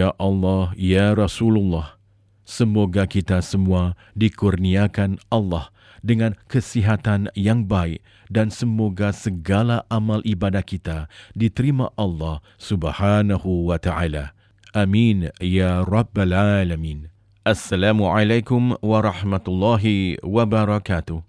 Ya 0.00 0.16
Allah, 0.16 0.72
Ya 0.80 1.12
Rasulullah, 1.12 2.00
semoga 2.48 3.04
kita 3.04 3.44
semua 3.44 3.92
dikurniakan 4.16 5.20
Allah 5.28 5.68
dengan 6.00 6.40
kesihatan 6.48 7.28
yang 7.36 7.68
baik 7.68 8.00
dan 8.32 8.48
semoga 8.48 9.12
segala 9.12 9.84
amal 9.92 10.24
ibadah 10.24 10.64
kita 10.64 11.04
diterima 11.36 11.92
Allah 12.00 12.40
Subhanahu 12.56 13.68
wa 13.68 13.76
taala. 13.76 14.32
Amin 14.72 15.28
ya 15.36 15.84
rabbal 15.84 16.32
alamin. 16.32 17.12
Assalamualaikum 17.44 18.80
warahmatullahi 18.80 20.16
wabarakatuh. 20.24 21.20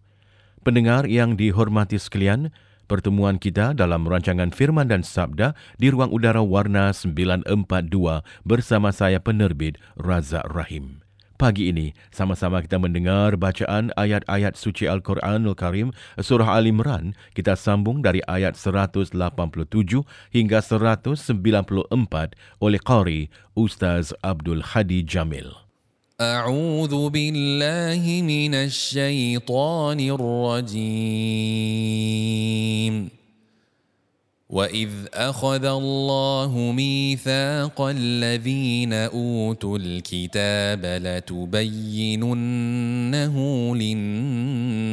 Pendengar 0.63 1.11
yang 1.11 1.35
dihormati 1.35 1.99
sekalian, 1.99 2.55
pertemuan 2.91 3.39
kita 3.39 3.71
dalam 3.71 4.03
rancangan 4.03 4.51
Firman 4.51 4.91
dan 4.91 4.99
Sabda 4.99 5.55
di 5.79 5.87
ruang 5.87 6.11
udara 6.11 6.43
warna 6.43 6.91
942 6.91 7.47
bersama 8.43 8.91
saya 8.91 9.23
penerbit 9.23 9.79
Razak 9.95 10.43
Rahim. 10.51 10.99
Pagi 11.39 11.71
ini, 11.71 11.95
sama-sama 12.11 12.59
kita 12.59 12.77
mendengar 12.77 13.39
bacaan 13.39 13.95
ayat-ayat 13.95 14.59
suci 14.59 14.91
Al-Quranul 14.91 15.55
Karim 15.55 15.95
Surah 16.19 16.59
Al-Imran. 16.59 17.15
Kita 17.31 17.55
sambung 17.55 18.03
dari 18.03 18.19
ayat 18.27 18.59
187 18.59 19.15
hingga 20.35 20.59
194 20.59 21.15
oleh 22.61 22.81
Qari 22.83 23.31
Ustaz 23.55 24.11
Abdul 24.19 24.75
Hadi 24.75 25.01
Jamil. 25.01 25.60
أعوذ 26.21 27.09
بالله 27.09 28.21
من 28.21 28.53
الشيطان 28.55 29.99
الرجيم. 29.99 31.41
وإذ 34.49 34.89
أخذ 35.13 35.65
الله 35.65 36.71
ميثاق 36.75 37.81
الذين 37.81 38.93
أوتوا 38.93 39.77
الكتاب 39.77 40.85
لتبيننه 40.85 41.75
للناس 43.75 44.91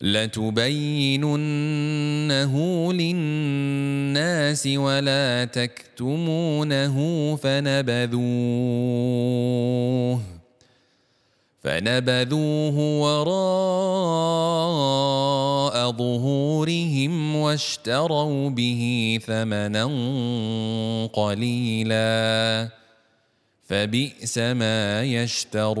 لتبيننه 0.00 1.32
للناس 2.92 4.66
ولا 4.66 5.44
تكتمونه 5.44 6.96
فنبذوه 7.36 8.20
فنبذوه 11.60 12.78
وراء 13.00 14.10
ظهورهم 15.92 17.36
واشتروا 17.36 18.50
به 18.50 19.18
ثمنا 19.26 19.84
قليلا 21.12 22.68
فبئس 23.68 24.38
ما 24.38 25.02
يشترون 25.04 25.80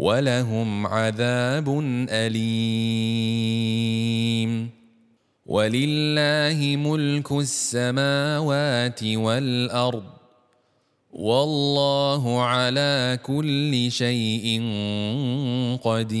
ولهم 0.00 0.86
عذاب 0.86 1.80
أليم. 2.10 3.10
ولله 5.46 6.76
ملك 6.76 7.32
السماوات 7.32 9.04
والأرض. 9.04 10.04
والله 11.12 12.42
على 12.42 13.18
كل 13.22 13.90
شيء 13.90 14.62
قدير. 15.82 16.20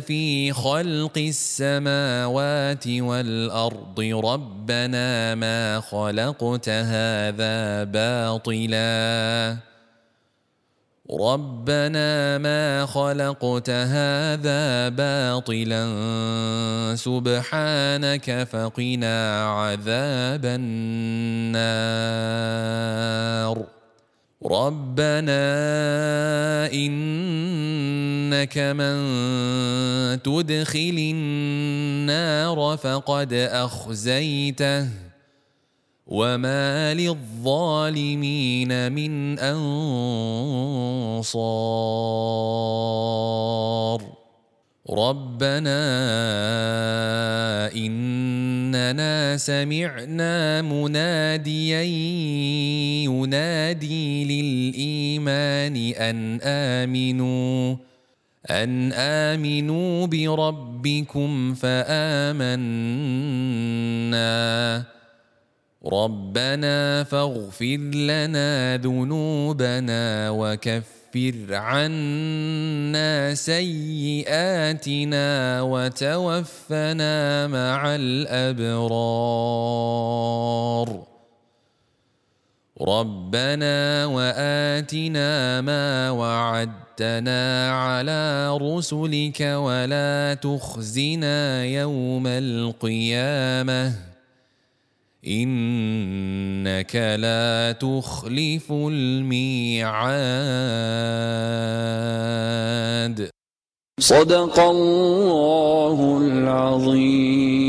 في 0.00 0.52
خلق 0.52 1.18
السماوات 1.18 2.88
والأرض 2.88 4.00
ربنا 4.00 5.34
ما 5.34 5.80
خلقت 5.80 6.68
هذا 6.68 7.84
باطلا. 7.84 9.56
ربنا 11.20 12.38
ما 12.38 12.86
خلقت 12.86 13.70
هذا 13.70 14.88
باطلا. 14.88 15.84
سبحانك 16.96 18.48
فقنا 18.52 19.44
عذاب 19.50 20.44
النار. 20.44 21.78
ربنا 24.44 25.42
انك 26.72 28.58
من 28.58 28.96
تدخل 30.22 31.12
النار 31.14 32.76
فقد 32.82 33.32
اخزيته 33.32 34.88
وما 36.06 36.94
للظالمين 36.94 38.72
من 38.92 39.38
انصار 39.38 39.78
ربنا 44.90 45.80
اننا 47.76 49.36
سمعنا 49.36 50.62
مناديا 50.62 51.82
ينادي 53.04 54.24
للايمان 54.24 55.76
ان 55.76 56.40
امنوا 56.42 57.76
ان 58.50 58.92
امنوا 58.92 60.06
بربكم 60.06 61.54
فامنا. 61.54 62.98
ربنا 65.84 67.04
فاغفر 67.04 67.76
لنا 67.94 68.76
ذنوبنا 68.76 70.30
وكفر 70.30 70.97
كفر 71.14 71.54
عنا 71.54 73.34
سيئاتنا 73.34 74.78
وتوفنا 75.62 77.46
مع 77.46 77.94
الأبرار. 77.94 78.88
ربنا 82.80 84.06
وآتنا 84.06 85.60
ما 85.60 86.10
وعدتنا 86.10 87.70
على 87.72 88.56
رسلك 88.56 89.40
ولا 89.40 90.34
تخزنا 90.34 91.64
يوم 91.64 92.26
القيامة. 92.26 94.07
انك 95.23 96.95
لا 96.95 97.71
تخلف 97.71 98.67
الميعاد 98.71 99.93
صدق 103.99 104.59
الله 104.59 106.17
العظيم 106.21 107.63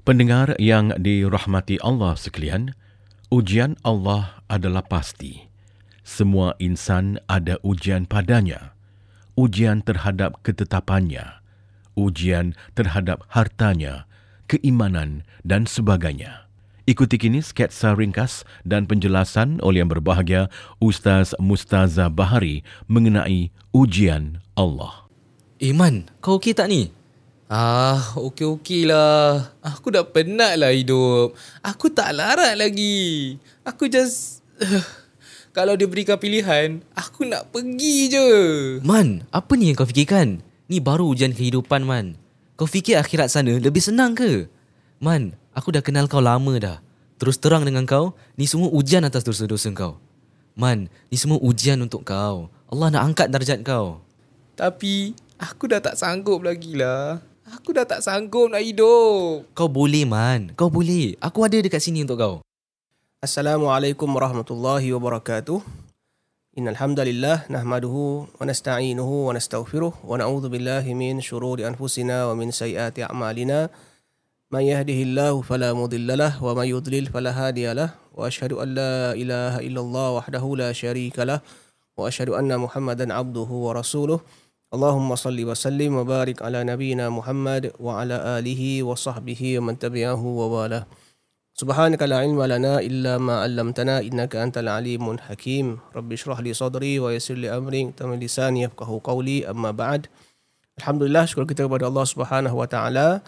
Pendengar 0.00 0.56
yang 0.58 0.96
dirahmati 0.98 1.78
Allah 1.84 2.16
sekalian, 2.18 2.74
ujian 3.30 3.78
Allah 3.86 4.42
adalah 4.50 4.82
pasti. 4.82 5.46
Semua 6.02 6.58
insan 6.58 7.22
ada 7.30 7.62
ujian 7.62 8.10
padanya. 8.10 8.74
Ujian 9.38 9.86
terhadap 9.86 10.42
ketetapannya, 10.42 11.38
ujian 11.94 12.58
terhadap 12.74 13.22
hartanya, 13.30 14.10
keimanan 14.45 15.25
dan 15.45 15.69
sebagainya. 15.69 16.45
Ikuti 16.85 17.17
kini 17.17 17.41
sketsa 17.41 17.97
ringkas 17.97 18.45
dan 18.61 18.85
penjelasan 18.85 19.57
oleh 19.65 19.81
yang 19.81 19.89
berbahagia 19.89 20.53
Ustaz 20.77 21.33
Mustaza 21.41 22.13
Bahari 22.13 22.61
mengenai 22.85 23.49
ujian 23.73 24.37
Allah. 24.53 25.09
Iman, 25.57 26.05
kau 26.21 26.37
okey 26.37 26.53
tak 26.53 26.69
ni? 26.69 26.93
Ah, 27.45 28.13
okey-okey 28.17 28.89
lah. 28.89 29.53
Aku 29.61 29.93
dah 29.93 30.01
penat 30.05 30.57
lah 30.57 30.73
hidup. 30.73 31.37
Aku 31.61 31.93
tak 31.93 32.13
larat 32.17 32.57
lagi. 32.57 33.37
Aku 33.61 33.85
just... 33.85 34.41
kalau 35.57 35.77
diberikan 35.77 36.17
pilihan, 36.17 36.81
aku 36.97 37.25
nak 37.25 37.53
pergi 37.53 38.09
je. 38.09 38.29
Man, 38.81 39.29
apa 39.29 39.53
ni 39.57 39.69
yang 39.69 39.77
kau 39.77 39.85
fikirkan? 39.85 40.41
Ni 40.65 40.81
baru 40.81 41.05
ujian 41.05 41.37
kehidupan, 41.37 41.85
Man. 41.85 42.24
Kau 42.55 42.63
fikir 42.63 42.95
akhirat 42.95 43.27
sana 43.27 43.51
lebih 43.59 43.83
senang 43.83 44.15
ke? 44.15 44.47
Man, 45.03 45.35
aku 45.51 45.75
dah 45.75 45.83
kenal 45.83 46.07
kau 46.07 46.23
lama 46.23 46.55
dah. 46.55 46.79
Terus 47.19 47.35
terang 47.35 47.67
dengan 47.67 47.83
kau, 47.83 48.15
ni 48.39 48.47
semua 48.47 48.71
ujian 48.71 49.03
atas 49.03 49.27
dosa-dosa 49.27 49.75
kau. 49.75 49.99
Man, 50.55 50.87
ni 51.11 51.19
semua 51.19 51.35
ujian 51.43 51.75
untuk 51.83 52.07
kau. 52.07 52.47
Allah 52.71 52.87
nak 52.95 53.11
angkat 53.11 53.27
darjat 53.27 53.59
kau. 53.59 53.99
Tapi, 54.55 55.11
aku 55.35 55.67
dah 55.67 55.83
tak 55.83 55.99
sanggup 55.99 56.47
lagi 56.47 56.79
lah. 56.79 57.19
Aku 57.59 57.75
dah 57.75 57.83
tak 57.83 57.99
sanggup 57.99 58.47
nak 58.47 58.63
hidup. 58.63 59.51
Kau 59.51 59.67
boleh, 59.67 60.07
Man. 60.07 60.55
Kau 60.55 60.71
boleh. 60.71 61.19
Aku 61.19 61.43
ada 61.43 61.59
dekat 61.59 61.83
sini 61.83 62.07
untuk 62.07 62.23
kau. 62.23 62.35
Assalamualaikum 63.19 64.07
warahmatullahi 64.07 64.95
wabarakatuh. 64.95 65.84
إن 66.55 66.67
الحمد 66.67 66.99
لله 66.99 67.51
نحمده 67.51 68.25
ونستعينه 68.41 69.09
ونستغفره 69.27 69.93
ونعوذ 70.07 70.49
بالله 70.49 70.93
من 70.93 71.19
شرور 71.21 71.67
أنفسنا 71.67 72.31
ومن 72.31 72.51
سيئات 72.51 72.99
أعمالنا 72.99 73.69
من 74.51 74.63
يهده 74.63 74.99
الله 75.03 75.41
فلا 75.41 75.73
مضل 75.73 76.17
له 76.17 76.43
ومن 76.43 76.67
يضلل 76.67 77.05
فلا 77.11 77.31
هادي 77.31 77.73
له 77.73 77.89
وأشهد 78.15 78.53
أن 78.53 78.67
لا 78.71 79.11
إله 79.11 79.67
إلا 79.67 79.81
الله 79.81 80.07
وحده 80.11 80.55
لا 80.55 80.71
شريك 80.71 81.19
له 81.19 81.39
وأشهد 81.97 82.29
أن 82.29 82.57
محمدا 82.59 83.13
عبده 83.13 83.49
ورسوله 83.67 84.19
اللهم 84.73 85.15
صل 85.15 85.35
وسلم 85.45 85.91
وبارك 85.95 86.41
على 86.41 86.63
نبينا 86.63 87.09
محمد 87.09 87.71
وعلى 87.79 88.15
آله 88.39 88.83
وصحبه 88.83 89.59
ومن 89.59 89.79
تبعه 89.79 90.23
وواله 90.25 90.85
سبحانك 91.60 92.00
لا 92.08 92.24
علم 92.24 92.40
لنا 92.40 92.80
إلا 92.80 93.20
ما 93.20 93.44
علمتنا 93.44 94.00
إنك 94.00 94.32
أنت 94.32 94.64
العليم 94.64 95.04
الحكيم 95.04 95.92
رب 95.92 96.08
اشرح 96.08 96.40
لي 96.40 96.56
صدري 96.56 96.96
ويسر 97.04 97.36
لي 97.36 97.52
أمري 97.52 97.92
تم 98.00 98.16
لساني 98.16 98.64
يفقه 98.64 98.90
قولي 99.04 99.44
أما 99.44 99.70
بعد 99.76 100.08
Alhamdulillah 100.80 101.28
syukur 101.28 101.44
kita 101.44 101.68
kepada 101.68 101.92
Allah 101.92 102.08
Subhanahu 102.08 102.56
Wa 102.56 102.64
Taala 102.64 103.20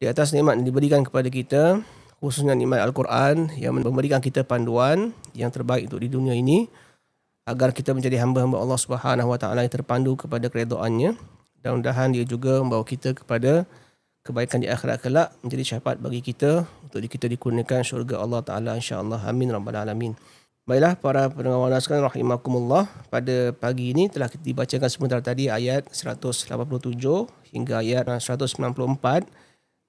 di 0.00 0.08
atas 0.08 0.32
nikmat 0.32 0.56
yang 0.56 0.72
diberikan 0.72 1.04
kepada 1.04 1.28
kita 1.28 1.84
khususnya 2.24 2.56
nikmat 2.56 2.80
Al-Quran 2.80 3.52
yang 3.60 3.76
memberikan 3.76 4.24
kita 4.24 4.40
panduan 4.40 5.12
yang 5.36 5.52
terbaik 5.52 5.92
untuk 5.92 6.00
di 6.00 6.08
dunia 6.08 6.32
ini 6.32 6.64
agar 7.44 7.76
kita 7.76 7.92
menjadi 7.92 8.24
hamba-hamba 8.24 8.56
Allah 8.56 8.80
Subhanahu 8.80 9.28
Wa 9.28 9.36
Taala 9.36 9.60
yang 9.60 9.74
terpandu 9.76 10.16
kepada 10.16 10.48
keredoannya 10.48 11.20
dan 11.60 11.70
mudahan 11.76 12.16
dia 12.16 12.24
juga 12.24 12.64
membawa 12.64 12.80
kita 12.88 13.12
kepada 13.12 13.68
kebaikan 14.25 14.57
di 14.57 14.65
akhirat 14.65 15.05
kelak 15.05 15.29
menjadi 15.45 15.77
syafaat 15.77 16.01
bagi 16.01 16.25
kita 16.25 16.65
untuk 16.81 16.97
kita 17.05 17.29
dikurniakan 17.29 17.85
syurga 17.85 18.17
Allah 18.17 18.41
Taala 18.41 18.73
insya-Allah 18.73 19.21
amin 19.21 19.53
rabbal 19.53 19.77
alamin. 19.77 20.17
Baiklah 20.65 20.97
para 20.97 21.29
pendengar 21.29 21.77
sekalian 21.77 22.09
rahimakumullah 22.09 22.89
pada 23.13 23.53
pagi 23.53 23.93
ini 23.93 24.09
telah 24.09 24.25
dibacakan 24.25 24.89
sebentar 24.89 25.21
tadi 25.21 25.45
ayat 25.45 25.85
187 25.93 26.49
hingga 27.53 27.85
ayat 27.85 28.09
194 28.09 28.65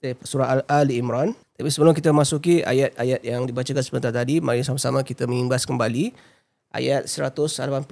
dari 0.04 0.12
surah 0.20 0.60
Al-Ali 0.60 1.00
Imran. 1.00 1.32
Tapi 1.56 1.72
sebelum 1.72 1.96
kita 1.96 2.12
masuki 2.12 2.60
ayat-ayat 2.60 3.24
yang 3.24 3.48
dibacakan 3.48 3.80
sebentar 3.80 4.12
tadi, 4.12 4.44
mari 4.44 4.60
sama-sama 4.60 5.00
kita 5.00 5.24
mengimbas 5.24 5.64
kembali 5.64 6.12
ayat 6.76 7.08
186 7.08 7.88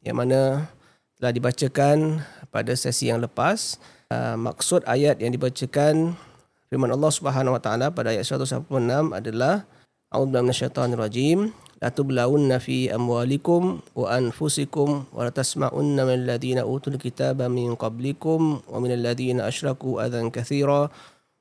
yang 0.00 0.16
mana 0.16 0.72
telah 1.20 1.32
dibacakan 1.36 2.24
pada 2.48 2.72
sesi 2.72 3.12
yang 3.12 3.20
lepas 3.20 3.76
Uh, 4.12 4.36
maksud 4.36 4.84
ayat 4.84 5.24
yang 5.24 5.32
dibacakan 5.32 6.12
firman 6.68 6.92
Allah 6.92 7.08
Subhanahu 7.08 7.56
wa 7.56 7.62
taala 7.64 7.88
pada 7.88 8.12
ayat 8.12 8.28
186 8.28 8.68
adalah 9.08 9.64
A'udzu 10.12 10.36
minasyaitonir 10.36 11.00
rajim 11.00 11.48
la 11.80 11.88
tublawunna 11.88 12.60
fi 12.60 12.92
amwalikum 12.92 13.80
wa 13.96 14.12
anfusikum 14.12 15.08
wa 15.16 15.24
la 15.24 15.32
tasma'unna 15.32 16.04
min 16.04 16.28
alladhina 16.28 16.68
utul 16.68 17.00
kitaba 17.00 17.48
min 17.48 17.72
qablikum 17.72 18.60
wa 18.68 18.76
min 18.84 18.92
alladhina 19.00 19.48
asyraku 19.48 19.96
adhan 19.96 20.28
katsira 20.28 20.92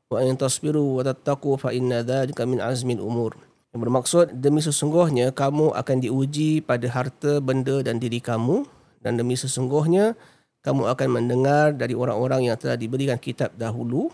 wa 0.07 0.17
in 0.23 0.39
tasbiru 0.39 0.95
wa 0.95 1.03
tattaqu 1.03 1.59
fa 1.59 1.75
inna 1.75 2.07
dhalika 2.07 2.47
min 2.47 2.63
azmil 2.63 3.03
umur. 3.03 3.35
Yang 3.75 3.79
bermaksud 3.83 4.25
demi 4.39 4.63
sesungguhnya 4.63 5.35
kamu 5.35 5.75
akan 5.75 5.97
diuji 5.99 6.63
pada 6.63 6.87
harta 6.87 7.43
benda 7.43 7.83
dan 7.83 7.99
diri 7.99 8.23
kamu 8.23 8.63
dan 9.03 9.19
demi 9.19 9.35
sesungguhnya 9.35 10.15
kamu 10.61 10.93
akan 10.93 11.09
mendengar 11.09 11.73
dari 11.73 11.97
orang-orang 11.97 12.49
yang 12.49 12.57
telah 12.57 12.77
diberikan 12.77 13.17
kitab 13.17 13.49
dahulu 13.57 14.13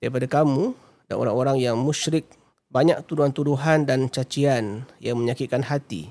daripada 0.00 0.24
kamu 0.24 0.72
dan 1.08 1.16
orang-orang 1.20 1.60
yang 1.60 1.76
musyrik 1.76 2.24
banyak 2.72 2.96
tuduhan-tuduhan 3.04 3.84
dan 3.84 4.08
cacian 4.08 4.88
yang 4.96 5.20
menyakitkan 5.20 5.60
hati. 5.60 6.08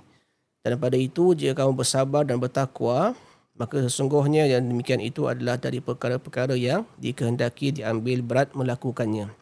Dan 0.62 0.78
pada 0.78 0.94
itu, 0.94 1.34
jika 1.34 1.66
kamu 1.66 1.74
bersabar 1.74 2.22
dan 2.22 2.38
bertakwa, 2.38 3.18
maka 3.58 3.82
sesungguhnya 3.82 4.46
yang 4.46 4.70
demikian 4.70 5.02
itu 5.02 5.26
adalah 5.26 5.58
dari 5.58 5.82
perkara-perkara 5.82 6.54
yang 6.54 6.86
dikehendaki 7.02 7.82
diambil 7.82 8.22
berat 8.22 8.54
melakukannya. 8.54 9.34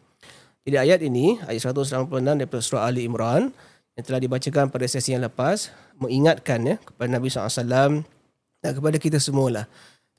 Jadi 0.64 0.76
ayat 0.80 1.04
ini, 1.04 1.36
ayat 1.44 1.60
186 1.60 2.08
daripada 2.40 2.64
surah 2.64 2.88
Ali 2.88 3.04
Imran, 3.04 3.52
yang 4.00 4.04
telah 4.08 4.20
dibacakan 4.24 4.72
pada 4.72 4.88
sesi 4.88 5.12
yang 5.12 5.20
lepas, 5.28 5.68
mengingatkan 6.00 6.64
ya, 6.64 6.76
kepada 6.80 7.08
Nabi 7.12 7.28
SAW 7.28 8.00
dan 8.64 8.70
kepada 8.72 8.96
kita 8.96 9.20
semualah 9.20 9.68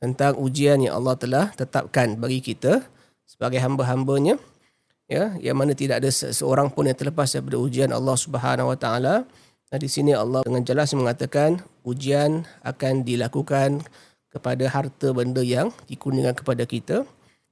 tentang 0.01 0.33
ujian 0.41 0.81
yang 0.81 0.97
Allah 0.97 1.13
telah 1.13 1.45
tetapkan 1.53 2.17
bagi 2.17 2.41
kita 2.41 2.81
sebagai 3.29 3.61
hamba-hambanya. 3.61 4.41
Ya 5.05 5.37
yang 5.37 5.61
mana 5.61 5.77
tidak 5.77 6.01
ada 6.01 6.09
seorang 6.09 6.73
pun 6.73 6.89
yang 6.89 6.97
terlepas 6.97 7.29
daripada 7.29 7.61
ujian 7.61 7.93
Allah 7.93 8.17
Subhanahu 8.17 8.73
Wa 8.73 8.77
Taala. 8.81 9.15
Dan 9.69 9.79
di 9.79 9.87
sini 9.87 10.11
Allah 10.11 10.43
dengan 10.43 10.65
jelas 10.65 10.91
mengatakan 10.97 11.61
ujian 11.85 12.43
akan 12.65 13.05
dilakukan 13.05 13.85
kepada 14.33 14.65
harta 14.67 15.13
benda 15.13 15.45
yang 15.45 15.69
dikurniakan 15.85 16.35
kepada 16.35 16.63
kita. 16.65 16.97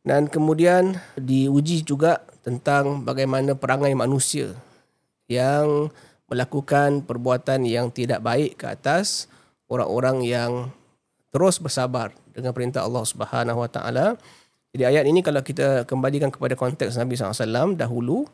Dan 0.01 0.25
kemudian 0.25 0.97
diuji 1.19 1.85
juga 1.85 2.23
tentang 2.41 3.05
bagaimana 3.05 3.53
perangai 3.53 3.93
manusia 3.93 4.55
yang 5.29 5.93
melakukan 6.31 7.03
perbuatan 7.05 7.67
yang 7.67 7.91
tidak 7.93 8.23
baik 8.23 8.57
ke 8.57 8.65
atas 8.71 9.29
orang-orang 9.69 10.23
yang 10.25 10.51
terus 11.29 11.61
bersabar 11.61 12.15
dengan 12.39 12.55
perintah 12.55 12.87
Allah 12.87 13.03
Subhanahu 13.03 13.59
Wa 13.61 13.69
Taala. 13.69 14.15
Jadi 14.71 14.83
ayat 14.85 15.05
ini 15.09 15.19
kalau 15.25 15.41
kita 15.41 15.83
kembalikan 15.89 16.29
kepada 16.29 16.53
konteks 16.53 16.95
Nabi 16.95 17.17
SAW 17.17 17.73
dahulu, 17.73 18.29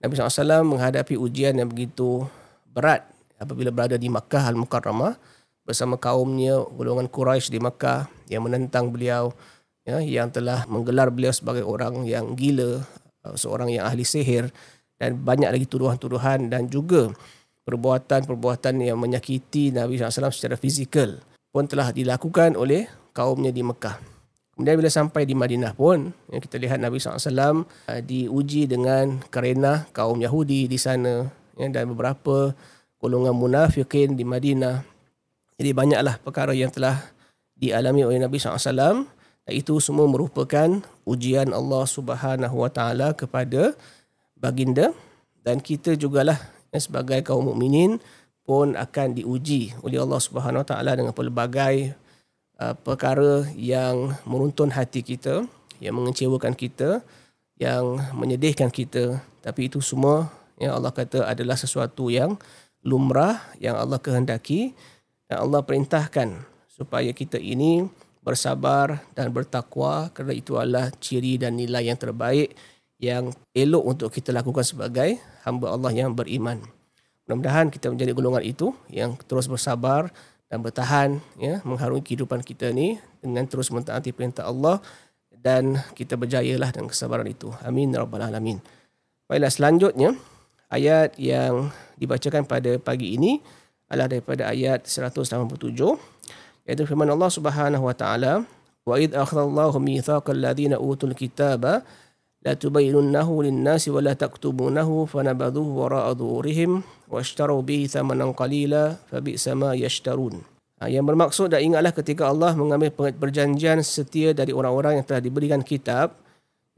Nabi 0.00 0.12
SAW 0.16 0.64
menghadapi 0.64 1.18
ujian 1.18 1.58
yang 1.58 1.68
begitu 1.68 2.24
berat 2.70 3.04
apabila 3.36 3.74
berada 3.74 3.98
di 3.98 4.06
Makkah 4.06 4.48
Al-Mukarramah 4.48 5.18
bersama 5.66 6.00
kaumnya 6.00 6.62
golongan 6.72 7.10
Quraisy 7.10 7.50
di 7.52 7.60
Makkah 7.60 8.06
yang 8.30 8.46
menentang 8.46 8.88
beliau 8.92 9.34
ya 9.84 9.98
yang 10.00 10.28
telah 10.30 10.68
menggelar 10.68 11.08
beliau 11.10 11.32
sebagai 11.32 11.64
orang 11.64 12.04
yang 12.04 12.36
gila, 12.36 12.84
uh, 13.26 13.36
seorang 13.36 13.72
yang 13.72 13.88
ahli 13.88 14.04
sihir 14.04 14.52
dan 15.00 15.16
banyak 15.16 15.48
lagi 15.48 15.66
tuduhan-tuduhan 15.66 16.52
dan 16.52 16.68
juga 16.68 17.08
perbuatan-perbuatan 17.64 18.82
yang 18.84 19.00
menyakiti 19.00 19.72
Nabi 19.72 19.96
SAW 19.96 20.32
secara 20.32 20.56
fizikal 20.60 21.20
pun 21.50 21.66
telah 21.66 21.90
dilakukan 21.90 22.54
oleh 22.54 22.86
kaumnya 23.20 23.52
di 23.52 23.60
Mekah. 23.60 24.00
Kemudian 24.56 24.80
bila 24.80 24.88
sampai 24.88 25.28
di 25.28 25.36
Madinah 25.36 25.76
pun, 25.76 26.08
ya, 26.32 26.40
kita 26.40 26.56
lihat 26.56 26.80
Nabi 26.80 26.96
SAW 26.96 27.20
uh, 27.28 28.00
diuji 28.00 28.64
dengan 28.64 29.20
kerana 29.28 29.84
kaum 29.92 30.16
Yahudi 30.20 30.64
di 30.68 30.80
sana 30.80 31.28
ya, 31.56 31.68
dan 31.68 31.92
beberapa 31.92 32.56
golongan 32.96 33.36
munafikin 33.36 34.16
di 34.16 34.24
Madinah. 34.24 34.84
Jadi 35.60 35.70
banyaklah 35.76 36.16
perkara 36.20 36.56
yang 36.56 36.72
telah 36.72 36.96
dialami 37.52 38.08
oleh 38.08 38.20
Nabi 38.20 38.40
SAW 38.40 39.04
itu 39.48 39.80
semua 39.82 40.08
merupakan 40.08 40.80
ujian 41.04 41.52
Allah 41.52 41.84
Subhanahu 41.84 42.56
Wa 42.64 42.70
Taala 42.72 43.12
kepada 43.12 43.76
baginda 44.36 44.92
dan 45.44 45.60
kita 45.60 45.96
jugalah 45.96 46.36
ya, 46.72 46.78
sebagai 46.80 47.20
kaum 47.24 47.48
mukminin 47.48 48.00
pun 48.44 48.76
akan 48.76 49.16
diuji 49.16 49.72
oleh 49.84 50.00
Allah 50.00 50.20
Subhanahu 50.20 50.64
Wa 50.64 50.68
Taala 50.68 50.92
dengan 50.96 51.12
pelbagai 51.16 51.96
uh, 52.60 52.76
perkara 52.76 53.48
yang 53.56 54.12
meruntun 54.28 54.68
hati 54.70 55.00
kita, 55.00 55.48
yang 55.80 55.96
mengecewakan 55.96 56.52
kita, 56.52 57.00
yang 57.56 57.96
menyedihkan 58.12 58.68
kita. 58.68 59.24
Tapi 59.40 59.72
itu 59.72 59.80
semua 59.80 60.28
yang 60.60 60.76
Allah 60.76 60.92
kata 60.92 61.24
adalah 61.24 61.56
sesuatu 61.56 62.12
yang 62.12 62.36
lumrah 62.84 63.40
yang 63.60 63.76
Allah 63.76 63.96
kehendaki 64.00 64.76
dan 65.28 65.44
Allah 65.44 65.64
perintahkan 65.64 66.36
supaya 66.68 67.12
kita 67.12 67.36
ini 67.36 67.88
bersabar 68.20 69.00
dan 69.16 69.32
bertakwa 69.32 70.12
kerana 70.12 70.36
itu 70.36 70.56
adalah 70.60 70.92
ciri 71.00 71.40
dan 71.40 71.56
nilai 71.56 71.88
yang 71.88 71.96
terbaik 71.96 72.52
yang 73.00 73.32
elok 73.56 73.96
untuk 73.96 74.08
kita 74.12 74.32
lakukan 74.32 74.64
sebagai 74.64 75.16
hamba 75.48 75.72
Allah 75.72 75.92
yang 75.92 76.12
beriman. 76.12 76.60
Mudah-mudahan 77.24 77.72
kita 77.72 77.88
menjadi 77.88 78.12
golongan 78.12 78.44
itu 78.44 78.76
yang 78.92 79.16
terus 79.24 79.48
bersabar 79.48 80.12
dan 80.50 80.58
bertahan 80.66 81.22
ya 81.38 81.62
mengharungi 81.62 82.02
kehidupan 82.02 82.42
kita 82.42 82.74
ni 82.74 82.98
dengan 83.22 83.46
terus 83.46 83.70
mentaati 83.70 84.10
perintah 84.10 84.50
Allah 84.50 84.82
dan 85.30 85.78
kita 85.94 86.18
berjayalah 86.18 86.74
dengan 86.74 86.90
kesabaran 86.90 87.24
itu. 87.30 87.54
Amin 87.62 87.94
rabbal 87.94 88.26
alamin. 88.26 88.58
Baiklah 89.30 89.48
selanjutnya 89.48 90.18
ayat 90.68 91.14
yang 91.16 91.70
dibacakan 91.96 92.44
pada 92.44 92.76
pagi 92.82 93.14
ini 93.14 93.38
adalah 93.86 94.10
daripada 94.10 94.50
ayat 94.50 94.90
187 94.90 95.38
iaitu 96.66 96.82
firman 96.82 97.08
Allah 97.08 97.30
Subhanahu 97.30 97.86
wa 97.86 97.94
taala 97.94 98.42
wa 98.82 98.94
id 98.98 99.14
akhadallahu 99.14 99.78
mitsaqal 99.78 100.34
ladzina 100.34 100.82
utul 100.82 101.14
kitaba 101.14 101.86
lin-nasi 102.40 103.92
wa 103.92 104.00
la 104.00 104.16
taktubunahu 104.16 105.04
fanabadhuhu 105.04 105.76
wara'a 105.76 106.16
dhuhurihim 106.16 106.80
washtaru 107.12 107.60
bihi 107.60 107.84
thamanan 107.84 108.32
qalila 108.32 108.96
fabi'sa 109.12 109.52
ma 109.52 109.76
yashtarun. 109.76 110.40
Ha, 110.80 110.88
yang 110.88 111.04
bermaksud 111.04 111.52
dan 111.52 111.60
ingatlah 111.60 111.92
ketika 111.92 112.32
Allah 112.32 112.56
mengambil 112.56 113.12
perjanjian 113.12 113.84
setia 113.84 114.32
dari 114.32 114.56
orang-orang 114.56 114.96
yang 114.96 115.04
telah 115.04 115.20
diberikan 115.20 115.60
kitab 115.60 116.16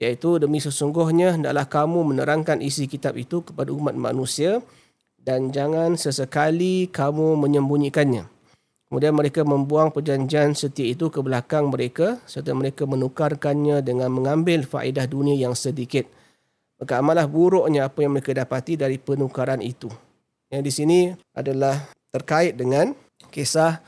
iaitu 0.02 0.42
demi 0.42 0.58
sesungguhnya 0.58 1.38
hendaklah 1.38 1.70
kamu 1.70 2.10
menerangkan 2.10 2.58
isi 2.58 2.90
kitab 2.90 3.14
itu 3.14 3.46
kepada 3.46 3.70
umat 3.70 3.94
manusia 3.94 4.58
dan 5.22 5.54
jangan 5.54 5.94
sesekali 5.94 6.90
kamu 6.90 7.38
menyembunyikannya. 7.38 8.31
Kemudian 8.92 9.16
mereka 9.16 9.40
membuang 9.40 9.88
perjanjian 9.88 10.52
setia 10.52 10.84
itu 10.84 11.08
ke 11.08 11.24
belakang 11.24 11.72
mereka 11.72 12.20
serta 12.28 12.52
mereka 12.52 12.84
menukarkannya 12.84 13.80
dengan 13.80 14.12
mengambil 14.12 14.68
faedah 14.68 15.08
dunia 15.08 15.32
yang 15.32 15.56
sedikit. 15.56 16.04
Maka 16.76 17.00
amalah 17.00 17.24
buruknya 17.24 17.88
apa 17.88 18.04
yang 18.04 18.12
mereka 18.12 18.36
dapati 18.36 18.76
dari 18.76 19.00
penukaran 19.00 19.64
itu. 19.64 19.88
Yang 20.52 20.62
di 20.68 20.72
sini 20.76 20.98
adalah 21.32 21.88
terkait 22.12 22.52
dengan 22.52 22.92
kisah 23.32 23.80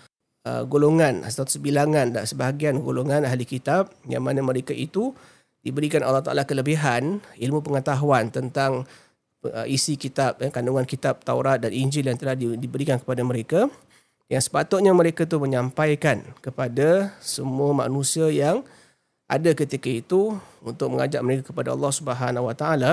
uh, 0.49 0.65
golongan 0.65 1.21
atau 1.21 1.45
sebilangan 1.45 2.17
dan 2.17 2.25
sebahagian 2.25 2.81
golongan 2.81 3.29
ahli 3.29 3.45
kitab 3.45 3.93
yang 4.09 4.25
mana 4.25 4.41
mereka 4.41 4.73
itu 4.73 5.13
diberikan 5.61 6.01
Allah 6.01 6.25
Ta'ala 6.25 6.49
kelebihan 6.49 7.21
ilmu 7.37 7.61
pengetahuan 7.61 8.33
tentang 8.33 8.89
uh, 9.45 9.69
isi 9.69 10.01
kitab, 10.01 10.41
eh, 10.41 10.49
kandungan 10.49 10.89
kitab 10.89 11.21
Taurat 11.21 11.61
dan 11.61 11.77
Injil 11.77 12.09
yang 12.09 12.17
telah 12.17 12.33
diberikan 12.41 12.97
kepada 12.97 13.21
mereka 13.21 13.69
yang 14.33 14.41
sepatutnya 14.41 14.97
mereka 14.97 15.29
tu 15.29 15.37
menyampaikan 15.37 16.25
kepada 16.41 17.13
semua 17.21 17.77
manusia 17.77 18.33
yang 18.33 18.65
ada 19.29 19.53
ketika 19.53 19.89
itu 19.89 20.37
untuk 20.65 20.97
mengajak 20.97 21.21
mereka 21.21 21.53
kepada 21.53 21.73
Allah 21.77 21.93
Subhanahu 21.93 22.49
Wa 22.49 22.57
Taala. 22.57 22.93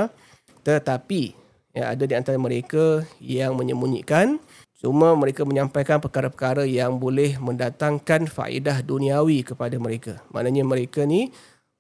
Tetapi 0.64 1.32
ya 1.72 1.96
ada 1.96 2.04
di 2.04 2.14
antara 2.16 2.36
mereka 2.36 3.08
yang 3.24 3.56
menyembunyikan. 3.56 4.40
Cuma 4.82 5.14
mereka 5.14 5.46
menyampaikan 5.46 6.02
perkara-perkara 6.02 6.66
yang 6.66 6.98
boleh 6.98 7.38
mendatangkan 7.38 8.26
faedah 8.26 8.82
duniawi 8.82 9.46
kepada 9.46 9.78
mereka. 9.78 10.18
Maknanya 10.34 10.66
mereka 10.66 11.06
ni 11.06 11.30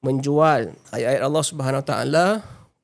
menjual 0.05 0.69
ayat-ayat 0.93 1.21
Allah 1.25 1.43
Subhanahu 1.43 1.81
Wa 1.81 1.87
Taala 1.87 2.25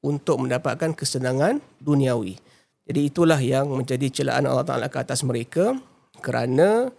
untuk 0.01 0.41
mendapatkan 0.41 0.97
kesenangan 0.97 1.61
duniawi. 1.79 2.41
Jadi 2.87 2.99
itulah 3.03 3.37
yang 3.37 3.69
menjadi 3.69 4.09
celaan 4.09 4.47
Allah 4.49 4.65
Taala 4.65 4.87
ke 4.89 4.97
atas 4.97 5.21
mereka 5.21 5.77
kerana 6.19 6.89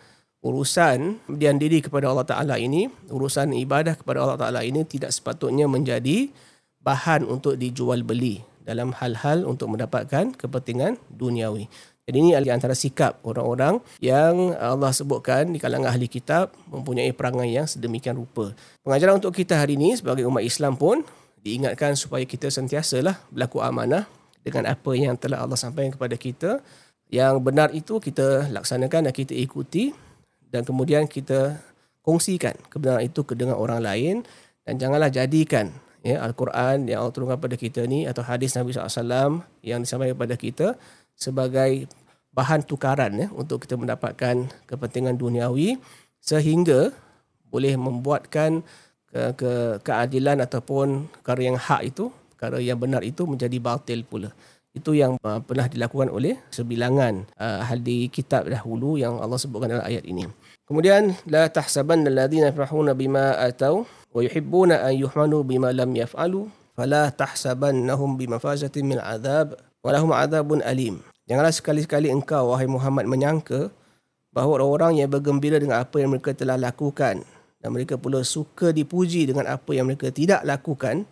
urusan 0.42 1.18
dian 1.26 1.58
diri 1.58 1.82
kepada 1.82 2.10
Allah 2.10 2.26
Ta'ala 2.26 2.54
ini, 2.56 2.86
urusan 3.10 3.52
ibadah 3.58 3.98
kepada 3.98 4.22
Allah 4.22 4.38
Ta'ala 4.38 4.60
ini 4.62 4.86
tidak 4.86 5.10
sepatutnya 5.10 5.66
menjadi 5.66 6.30
bahan 6.82 7.26
untuk 7.26 7.58
dijual 7.58 8.06
beli 8.06 8.40
dalam 8.62 8.94
hal-hal 8.94 9.48
untuk 9.48 9.72
mendapatkan 9.74 10.36
kepentingan 10.36 11.00
duniawi. 11.10 11.66
Jadi 12.08 12.16
ini 12.24 12.32
adalah 12.32 12.56
antara 12.56 12.72
sikap 12.72 13.20
orang-orang 13.20 13.84
yang 14.00 14.56
Allah 14.56 14.96
sebutkan 14.96 15.52
di 15.52 15.60
kalangan 15.60 15.92
ahli 15.92 16.08
kitab 16.08 16.56
mempunyai 16.72 17.12
perangai 17.12 17.52
yang 17.52 17.68
sedemikian 17.68 18.16
rupa. 18.16 18.56
Pengajaran 18.80 19.20
untuk 19.20 19.36
kita 19.36 19.60
hari 19.60 19.76
ini 19.76 19.92
sebagai 19.92 20.24
umat 20.24 20.40
Islam 20.40 20.80
pun 20.80 21.04
diingatkan 21.44 22.00
supaya 22.00 22.24
kita 22.24 22.48
sentiasalah 22.48 23.28
berlaku 23.28 23.60
amanah 23.60 24.08
dengan 24.40 24.72
apa 24.72 24.90
yang 24.96 25.20
telah 25.20 25.44
Allah 25.44 25.60
sampaikan 25.60 25.92
kepada 25.92 26.16
kita 26.16 26.64
yang 27.08 27.40
benar 27.40 27.72
itu 27.72 28.00
kita 28.00 28.52
laksanakan 28.52 29.08
dan 29.08 29.14
kita 29.16 29.32
ikuti 29.32 29.92
dan 30.52 30.64
kemudian 30.64 31.08
kita 31.08 31.56
kongsikan 32.04 32.56
kebenaran 32.68 33.04
itu 33.04 33.24
ke 33.24 33.32
dengan 33.36 33.56
orang 33.56 33.80
lain 33.80 34.24
dan 34.64 34.76
janganlah 34.76 35.08
jadikan 35.08 35.72
ya 36.04 36.20
al-Quran 36.20 36.88
yang 36.88 37.04
Allah 37.04 37.14
turunkan 37.16 37.40
kepada 37.40 37.56
kita 37.56 37.80
ni 37.88 38.04
atau 38.04 38.20
hadis 38.24 38.54
Nabi 38.56 38.76
SAW 38.76 39.44
yang 39.64 39.84
disampaikan 39.84 40.14
kepada 40.16 40.36
kita 40.36 40.66
sebagai 41.16 41.88
bahan 42.32 42.62
tukaran 42.62 43.12
ya 43.16 43.28
untuk 43.34 43.64
kita 43.64 43.74
mendapatkan 43.74 44.46
kepentingan 44.68 45.16
duniawi 45.16 45.80
sehingga 46.20 46.92
boleh 47.48 47.74
membuatkan 47.80 48.60
ke, 49.08 49.22
ke 49.34 49.52
keadilan 49.80 50.44
ataupun 50.44 51.08
perkara 51.08 51.40
yang 51.40 51.56
hak 51.56 51.82
itu 51.88 52.12
perkara 52.36 52.60
yang 52.60 52.76
benar 52.76 53.00
itu 53.00 53.24
menjadi 53.24 53.56
batil 53.58 54.04
pula 54.04 54.30
itu 54.78 54.94
yang 54.94 55.18
uh, 55.26 55.42
pernah 55.42 55.66
dilakukan 55.66 56.08
oleh 56.08 56.38
sebilangan 56.54 57.26
uh, 57.34 57.66
ahli 57.66 58.06
kitab 58.08 58.46
dahulu 58.46 58.94
yang 58.94 59.18
Allah 59.18 59.36
sebutkan 59.36 59.74
dalam 59.74 59.84
ayat 59.84 60.06
ini. 60.06 60.30
Kemudian 60.64 61.18
la 61.26 61.50
tahsaban 61.50 62.06
alladhina 62.06 62.54
yafrahuna 62.54 62.94
bima 62.94 63.34
atau 63.34 63.84
wa 64.14 64.20
yuhibbuna 64.22 64.86
an 64.86 64.94
yuhmanu 64.94 65.42
bima 65.42 65.74
lam 65.74 65.90
yaf'alu 65.92 66.46
fala 66.78 67.10
tahsabannahum 67.10 68.14
bimafazatin 68.14 68.86
min 68.86 69.02
adhab 69.02 69.58
wa 69.82 69.90
lahum 69.90 70.14
adhabun 70.14 70.62
alim. 70.62 71.02
Janganlah 71.26 71.52
sekali-sekali 71.52 72.08
engkau 72.08 72.54
wahai 72.54 72.70
Muhammad 72.70 73.04
menyangka 73.04 73.68
bahawa 74.32 74.62
orang-orang 74.62 75.02
yang 75.04 75.10
bergembira 75.10 75.60
dengan 75.60 75.82
apa 75.82 76.00
yang 76.00 76.14
mereka 76.14 76.32
telah 76.32 76.56
lakukan 76.56 77.26
dan 77.58 77.68
mereka 77.74 77.98
pula 77.98 78.22
suka 78.22 78.70
dipuji 78.70 79.28
dengan 79.28 79.50
apa 79.50 79.74
yang 79.74 79.90
mereka 79.90 80.08
tidak 80.14 80.40
lakukan 80.46 81.04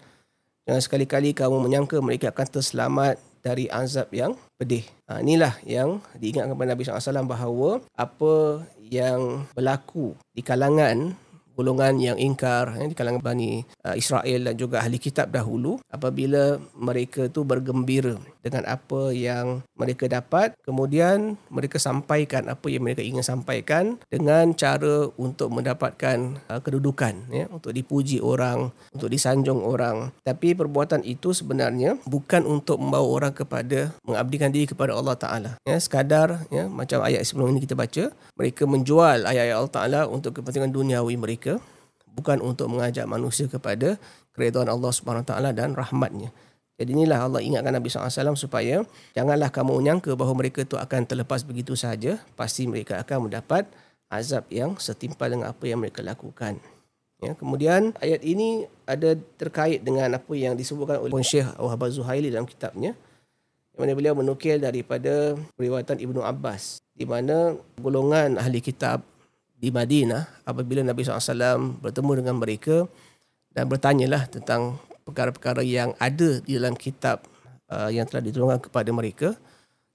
Jangan 0.66 0.82
sekali-kali 0.82 1.30
kamu 1.30 1.62
menyangka 1.62 2.02
mereka 2.02 2.35
akan 2.35 2.46
terselamat 2.58 3.23
dari 3.40 3.69
azab 3.71 4.12
yang 4.12 4.35
pedih. 4.57 4.85
Ha, 5.09 5.21
inilah 5.21 5.57
yang 5.66 6.00
diingatkan 6.16 6.52
kepada 6.55 6.71
Nabi 6.73 6.83
SAW 6.85 7.26
bahawa 7.26 7.71
apa 7.95 8.64
yang 8.81 9.45
berlaku 9.52 10.14
di 10.33 10.43
kalangan 10.43 11.14
golongan 11.57 11.97
yang 11.97 12.16
ingkar 12.21 12.76
eh, 12.76 12.93
di 12.93 12.93
kalangan 12.93 13.25
Bani 13.25 13.64
uh, 13.88 13.97
Israel 13.97 14.52
dan 14.52 14.55
juga 14.61 14.85
ahli 14.85 15.00
kitab 15.00 15.33
dahulu 15.33 15.81
apabila 15.88 16.61
mereka 16.76 17.33
tu 17.33 17.49
bergembira 17.49 18.21
dengan 18.47 18.62
apa 18.71 19.11
yang 19.11 19.67
mereka 19.75 20.07
dapat. 20.07 20.55
Kemudian 20.62 21.35
mereka 21.50 21.83
sampaikan 21.83 22.47
apa 22.47 22.71
yang 22.71 22.87
mereka 22.87 23.03
ingin 23.03 23.26
sampaikan 23.26 23.99
dengan 24.07 24.55
cara 24.55 25.11
untuk 25.19 25.50
mendapatkan 25.50 26.38
uh, 26.47 26.61
kedudukan 26.62 27.26
ya 27.35 27.50
untuk 27.50 27.75
dipuji 27.75 28.23
orang 28.23 28.71
untuk 28.95 29.11
disanjung 29.11 29.67
orang. 29.67 30.15
Tapi 30.23 30.55
perbuatan 30.55 31.03
itu 31.03 31.35
sebenarnya 31.35 31.99
bukan 32.07 32.47
untuk 32.47 32.79
membawa 32.79 33.07
orang 33.23 33.33
kepada 33.35 33.91
mengabdikan 34.07 34.55
diri 34.55 34.71
kepada 34.71 34.95
Allah 34.95 35.19
Taala 35.19 35.50
ya. 35.67 35.75
Sekadar 35.83 36.47
ya 36.55 36.71
macam 36.71 37.03
ayat 37.03 37.26
sebelum 37.26 37.50
ini 37.50 37.67
kita 37.67 37.75
baca 37.75 38.15
mereka 38.38 38.62
menjual 38.65 39.26
ayat-ayat 39.26 39.57
Allah 39.59 39.75
Taala 39.75 40.00
untuk 40.07 40.38
kepentingan 40.38 40.71
duniawi 40.71 41.19
mereka 41.19 41.59
bukan 42.17 42.41
untuk 42.41 42.73
mengajak 42.73 43.05
manusia 43.05 43.45
kepada 43.45 44.00
keredaan 44.33 44.73
Allah 44.73 44.93
Subhanahu 44.93 45.25
Wa 45.25 45.37
Taala 45.37 45.50
dan 45.53 45.76
rahmatnya. 45.76 46.33
Jadi 46.76 46.92
inilah 46.92 47.25
Allah 47.25 47.40
ingatkan 47.40 47.73
Nabi 47.73 47.88
SAW 47.88 48.37
supaya 48.37 48.85
janganlah 49.16 49.49
kamu 49.49 49.80
menyangka 49.80 50.12
bahawa 50.12 50.45
mereka 50.45 50.61
itu 50.61 50.76
akan 50.76 51.09
terlepas 51.09 51.40
begitu 51.40 51.73
sahaja. 51.73 52.21
Pasti 52.37 52.68
mereka 52.68 53.00
akan 53.00 53.33
mendapat 53.33 53.64
azab 54.12 54.45
yang 54.52 54.76
setimpal 54.76 55.33
dengan 55.33 55.49
apa 55.50 55.64
yang 55.64 55.80
mereka 55.80 56.04
lakukan. 56.04 56.61
Ya, 57.25 57.33
kemudian 57.33 57.97
ayat 58.04 58.21
ini 58.21 58.68
ada 58.85 59.16
terkait 59.40 59.80
dengan 59.80 60.21
apa 60.21 60.33
yang 60.37 60.52
disebutkan 60.52 61.00
oleh 61.00 61.16
Syekh 61.25 61.49
Wahab 61.56 61.88
Zuhaili 61.88 62.28
dalam 62.28 62.45
kitabnya. 62.45 62.92
Yang 63.73 63.80
mana 63.80 63.92
beliau 63.97 64.14
menukil 64.16 64.61
daripada 64.61 65.33
periwayatan 65.56 65.97
Ibnu 65.97 66.21
Abbas. 66.21 66.85
Di 66.92 67.09
mana 67.09 67.56
golongan 67.80 68.37
ahli 68.37 68.61
kitab 68.61 69.00
di 69.56 69.73
Madinah 69.73 70.45
apabila 70.45 70.85
Nabi 70.85 71.00
SAW 71.04 71.80
bertemu 71.80 72.12
dengan 72.21 72.37
mereka 72.37 72.85
dan 73.56 73.64
bertanyalah 73.64 74.28
tentang 74.28 74.76
perkara-perkara 75.06 75.62
yang 75.62 75.94
ada 76.02 76.42
di 76.42 76.58
dalam 76.58 76.75
kitab 76.75 77.22
uh, 77.70 77.88
yang 77.88 78.04
telah 78.10 78.26
diturunkan 78.26 78.58
kepada 78.58 78.90
mereka. 78.90 79.38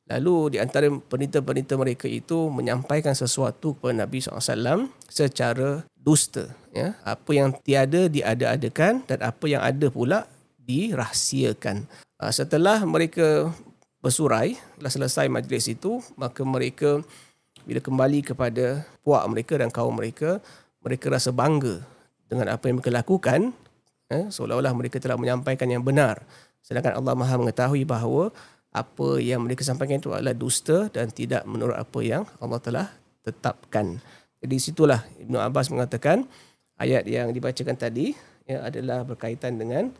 Lalu 0.08 0.56
di 0.56 0.58
antara 0.60 0.88
penita-penita 0.92 1.80
mereka 1.80 2.08
itu 2.08 2.52
menyampaikan 2.52 3.16
sesuatu 3.16 3.78
kepada 3.78 4.08
Nabi 4.08 4.20
SAW 4.20 4.92
secara 5.08 5.84
dusta. 5.96 6.52
Ya? 6.72 6.96
Apa 7.04 7.32
yang 7.36 7.56
tiada 7.64 8.08
diada-adakan 8.08 9.08
dan 9.08 9.20
apa 9.24 9.46
yang 9.48 9.62
ada 9.62 9.88
pula 9.92 10.28
dirahsiakan. 10.64 11.86
Uh, 12.18 12.32
setelah 12.32 12.84
mereka 12.88 13.52
bersurai, 14.02 14.58
telah 14.80 14.92
selesai 14.92 15.30
majlis 15.30 15.70
itu, 15.70 16.02
maka 16.18 16.42
mereka 16.42 17.04
bila 17.62 17.78
kembali 17.78 18.26
kepada 18.26 18.82
puak 19.06 19.22
mereka 19.30 19.54
dan 19.62 19.70
kaum 19.70 19.94
mereka, 19.94 20.42
mereka 20.82 21.14
rasa 21.14 21.30
bangga 21.30 21.86
dengan 22.26 22.50
apa 22.50 22.66
yang 22.66 22.82
mereka 22.82 22.92
lakukan, 22.96 23.54
eh, 24.12 24.28
seolah-olah 24.28 24.76
mereka 24.76 25.00
telah 25.00 25.16
menyampaikan 25.16 25.72
yang 25.72 25.82
benar. 25.82 26.22
Sedangkan 26.60 27.00
Allah 27.00 27.16
Maha 27.16 27.40
mengetahui 27.40 27.88
bahawa 27.88 28.30
apa 28.72 29.20
yang 29.20 29.44
mereka 29.44 29.68
sampaikan 29.68 30.00
itu 30.00 30.12
adalah 30.12 30.36
dusta 30.36 30.88
dan 30.92 31.12
tidak 31.12 31.44
menurut 31.44 31.76
apa 31.76 32.00
yang 32.04 32.24
Allah 32.40 32.60
telah 32.60 32.88
tetapkan. 33.24 34.00
Jadi 34.42 34.56
situlah 34.58 35.04
Ibnu 35.22 35.38
Abbas 35.38 35.70
mengatakan 35.70 36.26
ayat 36.80 37.06
yang 37.06 37.30
dibacakan 37.36 37.78
tadi 37.78 38.16
ya, 38.48 38.66
adalah 38.66 39.06
berkaitan 39.06 39.60
dengan 39.60 39.92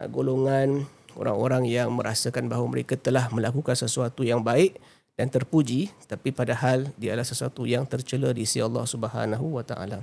uh, 0.00 0.08
golongan 0.10 0.88
orang-orang 1.14 1.70
yang 1.70 1.94
merasakan 1.94 2.50
bahawa 2.50 2.66
mereka 2.74 2.98
telah 2.98 3.30
melakukan 3.30 3.78
sesuatu 3.78 4.26
yang 4.26 4.42
baik 4.42 4.80
dan 5.14 5.30
terpuji 5.30 5.94
tapi 6.10 6.34
padahal 6.34 6.90
dia 6.98 7.14
adalah 7.14 7.28
sesuatu 7.28 7.62
yang 7.70 7.86
tercela 7.86 8.34
di 8.34 8.42
sisi 8.42 8.58
Allah 8.58 8.82
Subhanahu 8.82 9.60
wa 9.60 9.62
taala. 9.62 10.02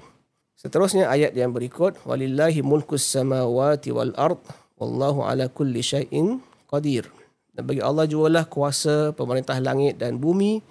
Seterusnya 0.62 1.10
ayat 1.10 1.34
yang 1.34 1.50
berikut 1.50 1.98
walillahi 2.06 2.62
mulkus 2.62 3.02
samawati 3.02 3.90
wal 3.90 4.14
ard 4.14 4.38
wallahu 4.78 5.26
ala 5.26 5.50
kulli 5.50 5.82
syai'in 5.82 6.38
qadir. 6.70 7.10
Dan 7.50 7.66
bagi 7.66 7.82
Allah 7.82 8.06
jualah 8.06 8.46
kuasa 8.46 9.10
pemerintah 9.18 9.58
langit 9.58 9.98
dan 9.98 10.22
bumi 10.22 10.62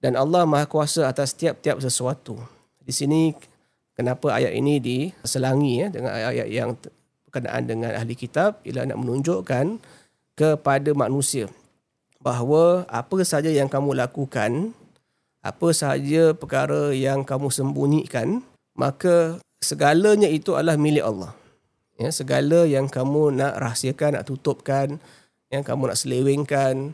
dan 0.00 0.16
Allah 0.16 0.48
Maha 0.48 0.64
kuasa 0.64 1.12
atas 1.12 1.36
tiap-tiap 1.36 1.76
sesuatu. 1.76 2.40
Di 2.80 2.88
sini 2.88 3.36
kenapa 3.92 4.32
ayat 4.32 4.56
ini 4.56 4.80
diselangi 4.80 5.84
ya 5.84 5.86
dengan 5.92 6.16
ayat-ayat 6.16 6.48
yang 6.48 6.70
berkenaan 7.28 7.62
dengan 7.68 7.92
ahli 8.00 8.16
kitab 8.16 8.64
ialah 8.64 8.88
nak 8.88 8.96
menunjukkan 8.96 9.76
kepada 10.40 10.90
manusia 10.96 11.52
bahawa 12.24 12.88
apa 12.88 13.20
sahaja 13.20 13.52
yang 13.52 13.68
kamu 13.68 13.92
lakukan, 13.92 14.72
apa 15.44 15.68
sahaja 15.76 16.32
perkara 16.32 16.96
yang 16.96 17.20
kamu 17.20 17.52
sembunyikan, 17.52 18.40
maka 18.74 19.38
segalanya 19.62 20.28
itu 20.28 20.54
adalah 20.58 20.76
milik 20.76 21.06
Allah. 21.06 21.32
Ya, 21.94 22.10
segala 22.10 22.66
yang 22.66 22.90
kamu 22.90 23.38
nak 23.38 23.54
rahsiakan, 23.62 24.18
nak 24.18 24.26
tutupkan, 24.26 24.98
yang 25.48 25.62
kamu 25.62 25.94
nak 25.94 25.98
selewengkan 25.98 26.90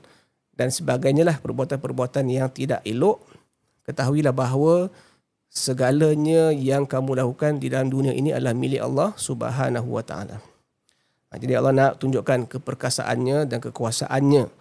dan 0.52 0.68
sebagainya 0.68 1.24
lah 1.24 1.40
perbuatan-perbuatan 1.40 2.28
yang 2.28 2.52
tidak 2.52 2.84
elok, 2.84 3.16
ketahuilah 3.88 4.36
bahawa 4.36 4.92
segalanya 5.48 6.52
yang 6.52 6.84
kamu 6.84 7.16
lakukan 7.16 7.56
di 7.56 7.72
dalam 7.72 7.88
dunia 7.88 8.12
ini 8.12 8.30
adalah 8.30 8.52
milik 8.52 8.84
Allah 8.84 9.16
Subhanahu 9.16 9.88
Wa 9.88 10.04
Taala. 10.04 10.36
Ha, 11.32 11.38
jadi 11.40 11.58
Allah 11.58 11.72
nak 11.72 11.92
tunjukkan 12.02 12.44
keperkasaannya 12.46 13.48
dan 13.48 13.58
kekuasaannya 13.64 14.52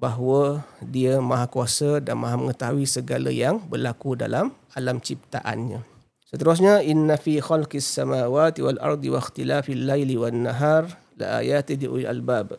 bahawa 0.00 0.64
dia 0.80 1.20
maha 1.20 1.44
kuasa 1.50 2.00
dan 2.00 2.16
maha 2.16 2.40
mengetahui 2.40 2.88
segala 2.88 3.28
yang 3.28 3.60
berlaku 3.60 4.16
dalam 4.16 4.54
alam 4.72 4.96
ciptaannya. 4.96 5.99
Seterusnya 6.30 6.78
inna 6.86 7.18
fi 7.18 7.42
khalqis 7.42 7.82
samawati 7.90 8.62
wal 8.62 8.78
ardi 8.78 9.10
wa 9.10 9.18
ikhtilafil 9.18 9.82
laili 9.82 10.14
wan 10.14 10.46
nahar 10.46 10.86
la 11.18 11.42
ayati 11.42 11.74
li 11.74 12.06
albab. 12.06 12.54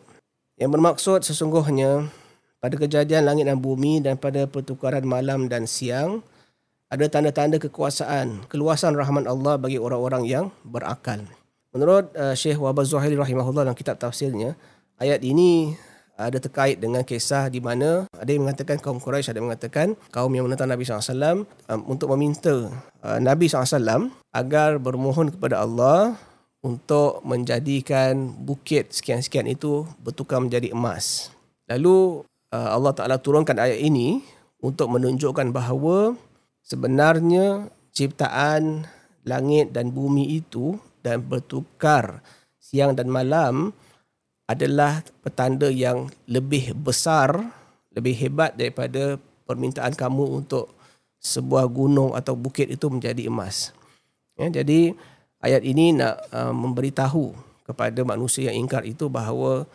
Yang 0.60 0.70
bermaksud 0.76 1.20
sesungguhnya 1.24 2.12
pada 2.60 2.76
kejadian 2.76 3.24
langit 3.24 3.48
dan 3.48 3.56
bumi 3.56 4.04
dan 4.04 4.20
pada 4.20 4.44
pertukaran 4.44 5.08
malam 5.08 5.48
dan 5.48 5.64
siang 5.64 6.20
ada 6.92 7.08
tanda-tanda 7.08 7.56
kekuasaan, 7.56 8.44
keluasan 8.52 8.92
rahman 8.92 9.24
Allah 9.24 9.56
bagi 9.56 9.80
orang-orang 9.80 10.28
yang 10.28 10.44
berakal. 10.60 11.24
Menurut 11.72 12.12
uh, 12.12 12.36
Syekh 12.36 12.60
Wabaz 12.60 12.92
Zuhaili 12.92 13.16
rahimahullah 13.16 13.64
dalam 13.64 13.72
kitab 13.72 13.96
tafsirnya, 13.96 14.52
ayat 15.00 15.24
ini 15.24 15.72
ada 16.16 16.38
terkait 16.38 16.76
dengan 16.78 17.02
kisah 17.02 17.48
di 17.48 17.58
mana 17.58 18.04
ada 18.12 18.30
yang 18.30 18.44
mengatakan 18.44 18.78
kaum 18.78 19.00
Quraisy 19.00 19.32
ada 19.32 19.40
yang 19.40 19.48
mengatakan 19.48 19.96
kaum 20.12 20.32
yang 20.32 20.44
menentang 20.44 20.68
Nabi 20.68 20.84
SAW 20.84 21.48
um, 21.48 21.80
untuk 21.88 22.12
meminta 22.12 22.68
uh, 23.00 23.18
Nabi 23.18 23.48
SAW 23.48 24.12
agar 24.32 24.76
bermohon 24.76 25.32
kepada 25.32 25.64
Allah 25.64 26.16
untuk 26.62 27.24
menjadikan 27.26 28.30
bukit 28.30 28.94
sekian-sekian 28.94 29.50
itu 29.50 29.82
bertukar 29.98 30.38
menjadi 30.38 30.70
emas. 30.70 31.34
Lalu 31.66 32.22
uh, 32.54 32.70
Allah 32.70 32.92
Ta'ala 32.94 33.16
turunkan 33.18 33.58
ayat 33.58 33.82
ini 33.82 34.22
untuk 34.62 34.94
menunjukkan 34.94 35.50
bahawa 35.50 36.14
sebenarnya 36.62 37.66
ciptaan 37.90 38.86
langit 39.26 39.74
dan 39.74 39.90
bumi 39.90 40.38
itu 40.38 40.78
dan 41.02 41.18
bertukar 41.26 42.22
siang 42.62 42.94
dan 42.94 43.10
malam 43.10 43.74
adalah 44.52 45.00
petanda 45.24 45.72
yang 45.72 46.12
lebih 46.28 46.76
besar, 46.76 47.40
lebih 47.92 48.14
hebat 48.16 48.52
daripada 48.54 49.16
permintaan 49.48 49.96
kamu 49.96 50.44
untuk 50.44 50.72
sebuah 51.22 51.70
gunung 51.70 52.12
atau 52.18 52.34
bukit 52.34 52.68
itu 52.68 52.90
menjadi 52.90 53.30
emas. 53.30 53.70
Ya, 54.34 54.50
jadi 54.62 54.96
ayat 55.38 55.62
ini 55.62 55.94
nak 55.94 56.18
uh, 56.34 56.50
memberitahu 56.50 57.30
kepada 57.62 58.00
manusia 58.02 58.50
yang 58.50 58.66
ingkar 58.66 58.82
itu 58.82 59.06
bahawa 59.06 59.68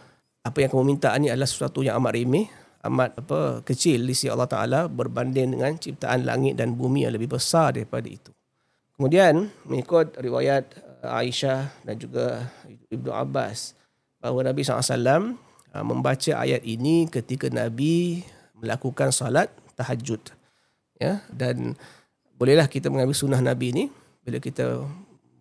apa 0.44 0.58
yang 0.64 0.70
kamu 0.76 0.84
minta 0.84 1.16
ini 1.16 1.32
adalah 1.32 1.48
sesuatu 1.48 1.84
yang 1.84 2.00
amat 2.04 2.20
remeh, 2.20 2.48
amat 2.84 3.20
apa 3.20 3.40
kecil 3.64 4.04
di 4.04 4.12
sisi 4.12 4.28
Allah 4.28 4.48
Taala 4.48 4.80
berbanding 4.92 5.56
dengan 5.56 5.76
ciptaan 5.80 6.28
langit 6.28 6.60
dan 6.60 6.76
bumi 6.76 7.08
yang 7.08 7.16
lebih 7.16 7.40
besar 7.40 7.76
daripada 7.76 8.08
itu. 8.08 8.32
Kemudian 9.00 9.48
mengikut 9.64 10.18
riwayat 10.20 10.68
uh, 11.06 11.22
Aisyah 11.22 11.72
dan 11.86 11.96
juga 11.96 12.50
Ibnu 12.92 13.14
Abbas 13.14 13.77
bahawa 14.22 14.52
Nabi 14.52 14.66
SAW 14.66 15.38
uh, 15.74 15.86
membaca 15.86 16.32
ayat 16.38 16.62
ini 16.66 17.06
ketika 17.10 17.50
Nabi 17.50 18.26
melakukan 18.58 19.14
salat 19.14 19.54
tahajud. 19.78 20.20
Ya, 20.98 21.22
dan 21.30 21.78
bolehlah 22.38 22.66
kita 22.66 22.90
mengambil 22.90 23.14
sunnah 23.14 23.42
Nabi 23.42 23.70
ini 23.70 23.86
bila 24.26 24.42
kita 24.42 24.82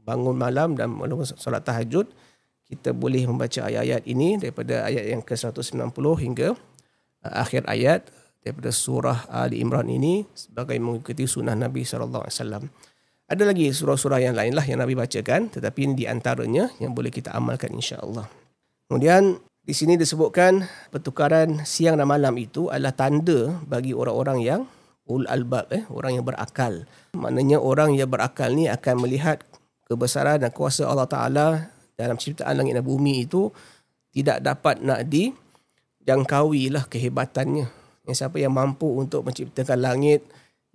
bangun 0.05 0.37
malam 0.37 0.77
dan 0.77 0.93
melakukan 0.93 1.35
salat 1.35 1.65
tahajud, 1.65 2.07
kita 2.69 2.93
boleh 2.93 3.25
membaca 3.25 3.65
ayat-ayat 3.65 4.05
ini 4.05 4.37
daripada 4.37 4.85
ayat 4.85 5.11
yang 5.11 5.23
ke-190 5.25 6.07
hingga 6.23 6.49
uh, 7.25 7.35
akhir 7.41 7.65
ayat 7.67 8.07
daripada 8.47 8.71
surah 8.71 9.27
Ali 9.27 9.59
Imran 9.59 9.91
ini 9.91 10.23
sebagai 10.39 10.79
mengikuti 10.79 11.27
sunnah 11.27 11.59
Nabi 11.59 11.83
wasallam. 11.83 12.71
Ada 13.27 13.43
lagi 13.43 13.75
surah-surah 13.75 14.23
yang 14.23 14.39
lainlah 14.39 14.62
yang 14.62 14.79
Nabi 14.79 14.95
bacakan 14.95 15.51
tetapi 15.51 15.91
ini 15.91 15.95
di 15.99 16.07
antaranya 16.07 16.71
yang 16.79 16.95
boleh 16.95 17.11
kita 17.11 17.35
amalkan 17.35 17.75
insya-Allah. 17.75 18.45
Kemudian 18.87 19.42
di 19.66 19.75
sini 19.75 19.99
disebutkan 19.99 20.62
pertukaran 20.94 21.66
siang 21.66 21.99
dan 21.99 22.07
malam 22.07 22.38
itu 22.38 22.70
adalah 22.70 22.94
tanda 22.94 23.59
bagi 23.66 23.90
orang-orang 23.90 24.38
yang 24.46 24.61
ul 25.11 25.27
albab 25.27 25.70
eh 25.75 25.83
orang 25.90 26.18
yang 26.18 26.25
berakal. 26.27 26.87
Maknanya 27.18 27.59
orang 27.59 27.99
yang 27.99 28.07
berakal 28.07 28.55
ni 28.55 28.70
akan 28.70 29.03
melihat 29.03 29.42
kebesaran 29.90 30.42
dan 30.42 30.55
kuasa 30.55 30.87
Allah 30.87 31.11
Ta'ala 31.11 31.46
dalam 31.99 32.14
ciptaan 32.14 32.55
langit 32.55 32.79
dan 32.79 32.87
bumi 32.87 33.27
itu 33.27 33.51
tidak 34.14 34.38
dapat 34.42 34.83
nak 34.83 35.07
dijangkaui 35.07 36.70
lah 36.70 36.87
kehebatannya. 36.87 37.66
Yang 38.07 38.16
siapa 38.22 38.38
yang 38.38 38.55
mampu 38.55 38.87
untuk 38.87 39.27
menciptakan 39.27 39.83
langit 39.83 40.22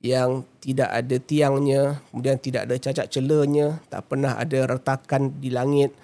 yang 0.02 0.44
tidak 0.60 0.92
ada 0.92 1.16
tiangnya, 1.16 2.02
kemudian 2.12 2.36
tidak 2.42 2.68
ada 2.68 2.76
cacat 2.76 3.08
celanya, 3.08 3.80
tak 3.88 4.10
pernah 4.10 4.36
ada 4.36 4.68
retakan 4.68 5.40
di 5.40 5.48
langit 5.54 5.96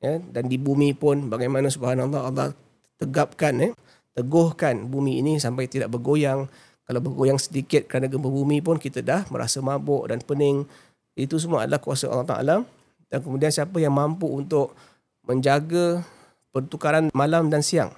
ya, 0.00 0.20
dan 0.20 0.44
di 0.48 0.56
bumi 0.60 0.92
pun 0.96 1.28
bagaimana 1.28 1.68
subhanallah 1.72 2.28
Allah 2.28 2.48
tegapkan 2.96 3.54
eh, 3.60 3.72
teguhkan 4.16 4.88
bumi 4.88 5.20
ini 5.20 5.36
sampai 5.36 5.68
tidak 5.68 5.92
bergoyang. 5.92 6.48
Kalau 6.86 7.00
bergoyang 7.02 7.36
sedikit 7.36 7.84
kerana 7.90 8.06
gempa 8.06 8.30
bumi 8.30 8.62
pun 8.62 8.78
kita 8.80 9.02
dah 9.02 9.26
merasa 9.28 9.60
mabuk 9.60 10.06
dan 10.08 10.22
pening. 10.22 10.64
Itu 11.18 11.36
semua 11.36 11.66
adalah 11.66 11.82
kuasa 11.82 12.06
Allah 12.06 12.28
Ta'ala. 12.28 12.56
Dan 13.10 13.18
kemudian 13.22 13.50
siapa 13.50 13.76
yang 13.82 13.90
mampu 13.90 14.30
untuk 14.30 14.72
menjaga 15.26 16.06
pertukaran 16.54 17.10
malam 17.10 17.50
dan 17.50 17.60
siang. 17.60 17.90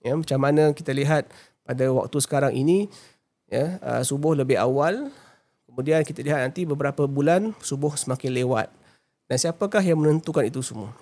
Ya, 0.00 0.16
macam 0.16 0.40
mana 0.40 0.72
kita 0.72 0.96
lihat 0.96 1.28
pada 1.64 1.84
waktu 1.92 2.16
sekarang 2.20 2.52
ini, 2.56 2.88
ya, 3.48 3.76
uh, 3.84 4.00
subuh 4.00 4.32
lebih 4.32 4.56
awal. 4.56 5.12
Kemudian 5.68 6.00
kita 6.04 6.24
lihat 6.24 6.48
nanti 6.48 6.64
beberapa 6.64 7.04
bulan 7.04 7.52
subuh 7.60 7.92
semakin 7.92 8.32
lewat. 8.40 8.72
Dan 9.28 9.36
siapakah 9.36 9.84
yang 9.84 10.00
menentukan 10.00 10.44
itu 10.48 10.64
semua? 10.64 10.92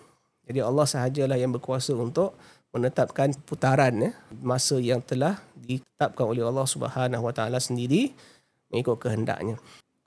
Jadi 0.47 0.59
Allah 0.59 0.87
sahajalah 0.87 1.39
yang 1.39 1.55
berkuasa 1.55 1.95
untuk 1.95 2.35
menetapkan 2.73 3.37
putaran 3.45 3.95
ya, 4.01 4.11
masa 4.41 4.81
yang 4.81 5.05
telah 5.05 5.39
ditetapkan 5.55 6.25
oleh 6.25 6.43
Allah 6.43 6.67
Subhanahu 6.67 7.23
Wa 7.29 7.35
Taala 7.37 7.63
sendiri 7.63 8.11
mengikut 8.73 8.99
kehendaknya. 8.99 9.61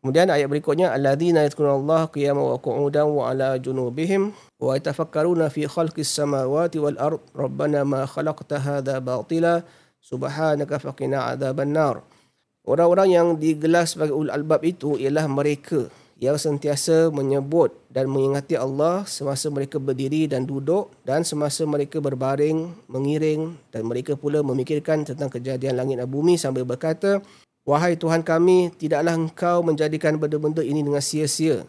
Kemudian 0.05 0.29
ayat 0.29 0.45
berikutnya 0.45 0.93
alladzina 0.93 1.41
yadhkuruna 1.45 2.13
qiyaman 2.13 2.45
wa 2.45 2.57
qu'udan 2.61 3.09
wa 3.09 3.33
ala 3.33 3.57
junubihim 3.57 4.37
wa 4.61 4.77
yatafakkaruna 4.77 5.49
fi 5.49 5.65
khalqis 5.65 6.13
samawati 6.13 6.77
wal 6.77 6.93
ard 7.01 7.21
rabbana 7.33 7.81
ma 7.81 8.05
khalaqta 8.05 8.61
hadha 8.61 9.01
batila 9.01 9.65
subhanaka 9.97 10.77
faqina 10.77 11.33
adzaban 11.33 11.73
nar. 11.73 12.05
Orang-orang 12.65 13.09
yang 13.13 13.27
digelas 13.37 13.97
sebagai 13.97 14.13
ul 14.13 14.29
albab 14.29 14.61
itu 14.61 14.93
ialah 14.97 15.25
mereka 15.25 15.89
yang 16.15 16.39
sentiasa 16.39 17.11
menyebut 17.11 17.75
dan 17.91 18.07
mengingati 18.07 18.55
Allah 18.55 19.03
semasa 19.03 19.51
mereka 19.51 19.75
berdiri 19.83 20.31
dan 20.31 20.47
duduk 20.47 20.95
dan 21.03 21.27
semasa 21.27 21.67
mereka 21.67 21.99
berbaring, 21.99 22.71
mengiring 22.87 23.59
dan 23.75 23.83
mereka 23.83 24.15
pula 24.15 24.39
memikirkan 24.39 25.03
tentang 25.03 25.27
kejadian 25.27 25.75
langit 25.75 25.99
dan 25.99 26.07
bumi 26.07 26.39
sambil 26.39 26.63
berkata, 26.63 27.19
Wahai 27.65 27.97
Tuhan 27.97 28.21
kami, 28.21 28.69
tidaklah 28.77 29.17
engkau 29.17 29.65
menjadikan 29.65 30.21
benda-benda 30.21 30.61
ini 30.61 30.85
dengan 30.85 31.01
sia-sia. 31.01 31.65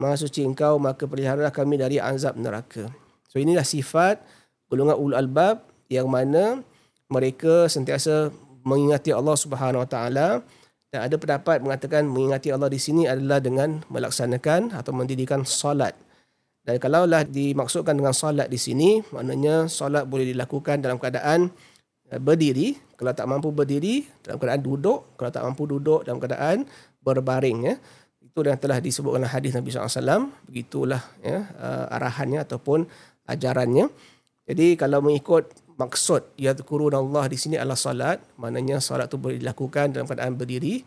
Maha 0.00 0.16
suci 0.16 0.40
engkau, 0.40 0.80
maka 0.80 1.04
peliharalah 1.04 1.52
kami 1.52 1.76
dari 1.76 2.00
azab 2.00 2.34
neraka. 2.40 2.88
So 3.28 3.36
inilah 3.36 3.62
sifat 3.62 4.24
golongan 4.72 4.96
ul 4.96 5.12
albab 5.12 5.62
yang 5.92 6.08
mana 6.08 6.64
mereka 7.12 7.68
sentiasa 7.68 8.32
mengingati 8.64 9.12
Allah 9.12 9.36
Subhanahu 9.36 9.84
Wa 9.84 9.90
Taala 9.90 10.28
dan 10.94 11.10
ada 11.10 11.18
pendapat 11.18 11.58
mengatakan 11.58 12.06
mengingati 12.06 12.54
Allah 12.54 12.70
di 12.70 12.78
sini 12.78 13.10
adalah 13.10 13.42
dengan 13.42 13.82
melaksanakan 13.90 14.78
atau 14.78 14.94
mendirikan 14.94 15.42
solat. 15.42 15.98
Dan 16.62 16.78
kalaulah 16.78 17.26
dimaksudkan 17.26 17.98
dengan 17.98 18.14
solat 18.14 18.46
di 18.46 18.56
sini, 18.62 19.02
maknanya 19.10 19.66
solat 19.66 20.06
boleh 20.06 20.30
dilakukan 20.30 20.78
dalam 20.78 21.02
keadaan 21.02 21.50
Eh, 22.12 22.20
berdiri. 22.20 22.76
Kalau 22.94 23.10
tak 23.10 23.26
mampu 23.26 23.50
berdiri 23.50 24.06
dalam 24.22 24.38
keadaan 24.38 24.62
duduk. 24.62 25.18
Kalau 25.18 25.30
tak 25.34 25.42
mampu 25.42 25.66
duduk 25.66 26.06
dalam 26.06 26.22
keadaan 26.22 26.68
berbaring 27.02 27.58
ya. 27.66 27.74
Itu 28.22 28.46
yang 28.46 28.60
telah 28.60 28.78
disebutkan 28.78 29.24
dalam 29.24 29.32
hadis 29.34 29.54
Nabi 29.54 29.68
SAW 29.70 30.30
begitulah 30.46 31.02
ya 31.22 31.46
uh, 31.54 31.86
arahannya 31.90 32.42
ataupun 32.42 32.86
ajarannya. 33.30 33.90
Jadi 34.44 34.74
kalau 34.78 35.00
mengikut 35.00 35.48
maksud 35.74 36.38
ya 36.38 36.54
Allah 36.54 37.24
di 37.26 37.38
sini 37.38 37.58
adalah 37.58 37.78
salat. 37.78 38.18
Maknanya 38.38 38.78
salat 38.78 39.10
itu 39.10 39.18
boleh 39.18 39.38
dilakukan 39.38 39.94
dalam 39.94 40.06
keadaan 40.06 40.38
berdiri 40.38 40.82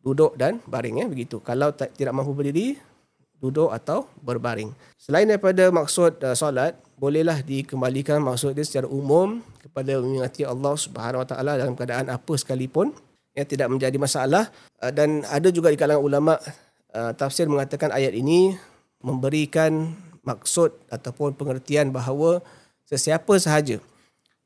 duduk 0.00 0.36
dan 0.36 0.60
baring 0.64 1.04
ya 1.04 1.06
begitu. 1.08 1.40
Kalau 1.44 1.72
tak, 1.76 1.92
tidak 1.96 2.16
mampu 2.16 2.32
berdiri 2.32 2.76
duduk 3.40 3.72
atau 3.72 4.04
berbaring. 4.20 4.72
Selain 5.00 5.24
daripada 5.24 5.72
maksud 5.72 6.20
uh, 6.20 6.36
solat, 6.36 6.76
bolehlah 7.00 7.40
dikembalikan 7.40 8.20
maksud 8.20 8.52
dia 8.52 8.64
secara 8.64 8.84
umum 8.84 9.40
kepada 9.64 9.96
mengingati 9.96 10.44
Allah 10.44 10.76
Subhanahu 10.76 11.24
Wa 11.24 11.28
Taala 11.28 11.52
dalam 11.56 11.72
keadaan 11.72 12.12
apa 12.12 12.32
sekalipun 12.36 12.92
yang 13.32 13.48
tidak 13.48 13.72
menjadi 13.72 13.96
masalah. 13.96 14.52
Uh, 14.76 14.92
dan 14.92 15.24
ada 15.28 15.48
juga 15.48 15.72
di 15.72 15.80
kalangan 15.80 16.04
ulama 16.04 16.34
uh, 16.92 17.12
tafsir 17.16 17.48
mengatakan 17.48 17.88
ayat 17.92 18.12
ini 18.12 18.52
memberikan 19.00 19.96
maksud 20.20 20.76
ataupun 20.92 21.32
pengertian 21.32 21.88
bahawa 21.88 22.44
sesiapa 22.84 23.40
sahaja 23.40 23.80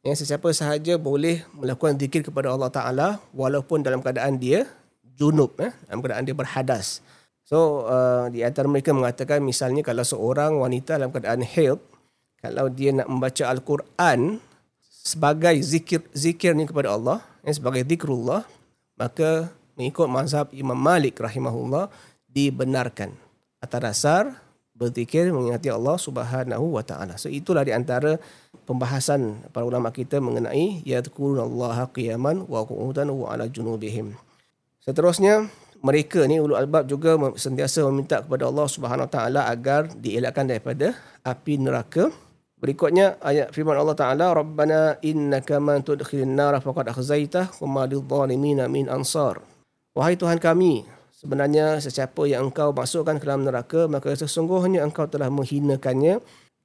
yang 0.04 0.12
sesiapa 0.12 0.52
sahaja 0.52 1.00
boleh 1.00 1.40
melakukan 1.56 1.96
zikir 1.96 2.20
kepada 2.20 2.52
Allah 2.52 2.68
Taala 2.68 3.08
walaupun 3.32 3.80
dalam 3.80 4.04
keadaan 4.04 4.36
dia 4.36 4.68
junub 5.16 5.56
eh, 5.64 5.72
dalam 5.88 6.04
keadaan 6.04 6.28
dia 6.28 6.36
berhadas. 6.36 7.00
So 7.44 7.88
uh, 7.88 8.28
di 8.28 8.44
antara 8.44 8.68
mereka 8.68 8.92
mengatakan 8.92 9.40
misalnya 9.40 9.80
kalau 9.80 10.04
seorang 10.04 10.60
wanita 10.60 11.00
dalam 11.00 11.08
keadaan 11.08 11.40
haid 11.40 11.80
kalau 12.44 12.68
dia 12.68 12.92
nak 12.92 13.08
membaca 13.08 13.48
al-Quran 13.48 14.40
sebagai 14.84 15.56
zikir 15.64 16.04
zikir 16.12 16.52
ni 16.52 16.68
kepada 16.68 16.92
Allah 16.92 17.24
eh, 17.40 17.52
sebagai 17.52 17.84
zikrullah 17.88 18.44
maka 19.00 19.48
mengikut 19.76 20.08
mazhab 20.08 20.52
Imam 20.52 20.76
Malik 20.76 21.16
rahimahullah 21.16 21.88
dibenarkan 22.28 23.12
atas 23.64 23.80
dasar 23.80 24.24
berzikir 24.76 25.30
mengingati 25.32 25.72
Allah 25.72 25.96
Subhanahu 25.96 26.76
wa 26.76 26.84
taala. 26.84 27.16
So 27.16 27.32
itulah 27.32 27.64
di 27.64 27.72
antara 27.72 28.20
pembahasan 28.64 29.44
para 29.52 29.68
ulama 29.68 29.92
kita 29.92 30.18
mengenai 30.18 30.82
yadhkurunallaha 30.82 31.92
qiyaman 31.92 32.48
wa 32.48 32.64
qu'udan 32.64 33.12
wa 33.12 33.30
ala 33.30 33.46
junubihim. 33.46 34.16
Seterusnya 34.82 35.48
mereka 35.84 36.24
ni 36.24 36.40
ulul 36.40 36.56
albab 36.56 36.88
juga 36.88 37.16
sentiasa 37.36 37.84
meminta 37.92 38.24
kepada 38.24 38.48
Allah 38.48 38.64
Subhanahu 38.64 39.08
taala 39.12 39.46
agar 39.52 39.92
dielakkan 39.92 40.48
daripada 40.48 40.96
api 41.20 41.60
neraka. 41.60 42.08
Berikutnya 42.56 43.20
ayat 43.20 43.52
firman 43.52 43.76
Allah 43.76 43.92
Taala 43.92 44.32
Rabbana 44.32 44.96
innaka 45.04 45.60
man 45.60 45.84
tudkhilin 45.84 46.32
nar 46.32 46.56
faqad 46.64 46.88
akhzaitah 46.88 47.60
wa 47.60 47.84
ma 47.84 48.26
min 48.64 48.88
ansar. 48.88 49.44
Wahai 49.92 50.16
Tuhan 50.16 50.40
kami, 50.40 50.88
sebenarnya 51.12 51.80
sesiapa 51.80 52.24
yang 52.24 52.48
engkau 52.48 52.72
masukkan 52.72 53.16
ke 53.16 53.24
dalam 53.24 53.48
neraka 53.48 53.88
maka 53.88 54.12
sesungguhnya 54.12 54.84
engkau 54.84 55.08
telah 55.08 55.32
menghinakannya 55.32 56.20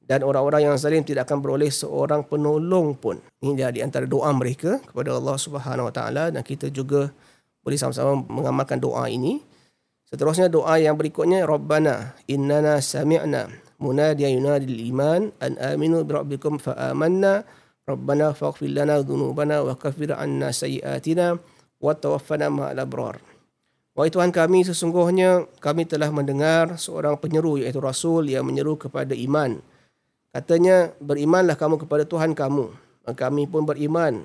dan 0.09 0.25
orang-orang 0.25 0.65
yang 0.65 0.75
zalim 0.81 1.05
tidak 1.05 1.29
akan 1.29 1.37
beroleh 1.45 1.69
seorang 1.69 2.25
penolong 2.25 2.97
pun. 2.97 3.21
Ini 3.45 3.53
dia 3.53 3.69
di 3.69 3.85
antara 3.85 4.09
doa 4.09 4.33
mereka 4.33 4.81
kepada 4.81 5.13
Allah 5.13 5.37
Subhanahu 5.37 5.85
Wa 5.85 5.93
Taala 5.93 6.33
dan 6.33 6.41
kita 6.41 6.73
juga 6.73 7.13
boleh 7.61 7.77
sama-sama 7.77 8.17
mengamalkan 8.25 8.81
doa 8.81 9.05
ini. 9.05 9.37
Seterusnya 10.09 10.49
doa 10.49 10.81
yang 10.81 10.97
berikutnya 10.97 11.45
Rabbana 11.45 12.17
innana 12.25 12.81
sami'na 12.81 13.53
munadiyan 13.77 14.41
yunadil 14.41 14.81
iman 14.89 15.29
an 15.37 15.53
aminu 15.61 16.01
bi 16.01 16.17
rabbikum 16.17 16.57
fa 16.57 16.73
amanna 16.89 17.45
Rabbana 17.85 18.33
faghfir 18.33 18.73
lana 18.73 19.05
dhunubana 19.05 19.61
wa 19.61 19.77
kaffir 19.77 20.09
'anna 20.09 20.49
sayyi'atina 20.49 21.37
wa 21.77 21.93
tawaffana 21.93 22.49
ma'al 22.49 22.81
abrar. 22.81 23.21
Wahai 23.93 24.09
Tuhan 24.09 24.33
kami 24.33 24.65
sesungguhnya 24.65 25.45
kami 25.61 25.85
telah 25.85 26.09
mendengar 26.09 26.81
seorang 26.81 27.17
penyeru 27.21 27.61
iaitu 27.61 27.77
rasul 27.77 28.25
yang 28.25 28.45
menyeru 28.49 28.73
kepada 28.77 29.13
iman. 29.13 29.61
Katanya 30.29 30.93
berimanlah 31.01 31.57
kamu 31.57 31.81
kepada 31.85 32.05
Tuhan 32.05 32.37
kamu. 32.37 32.69
Kami 33.09 33.49
pun 33.49 33.65
beriman 33.65 34.21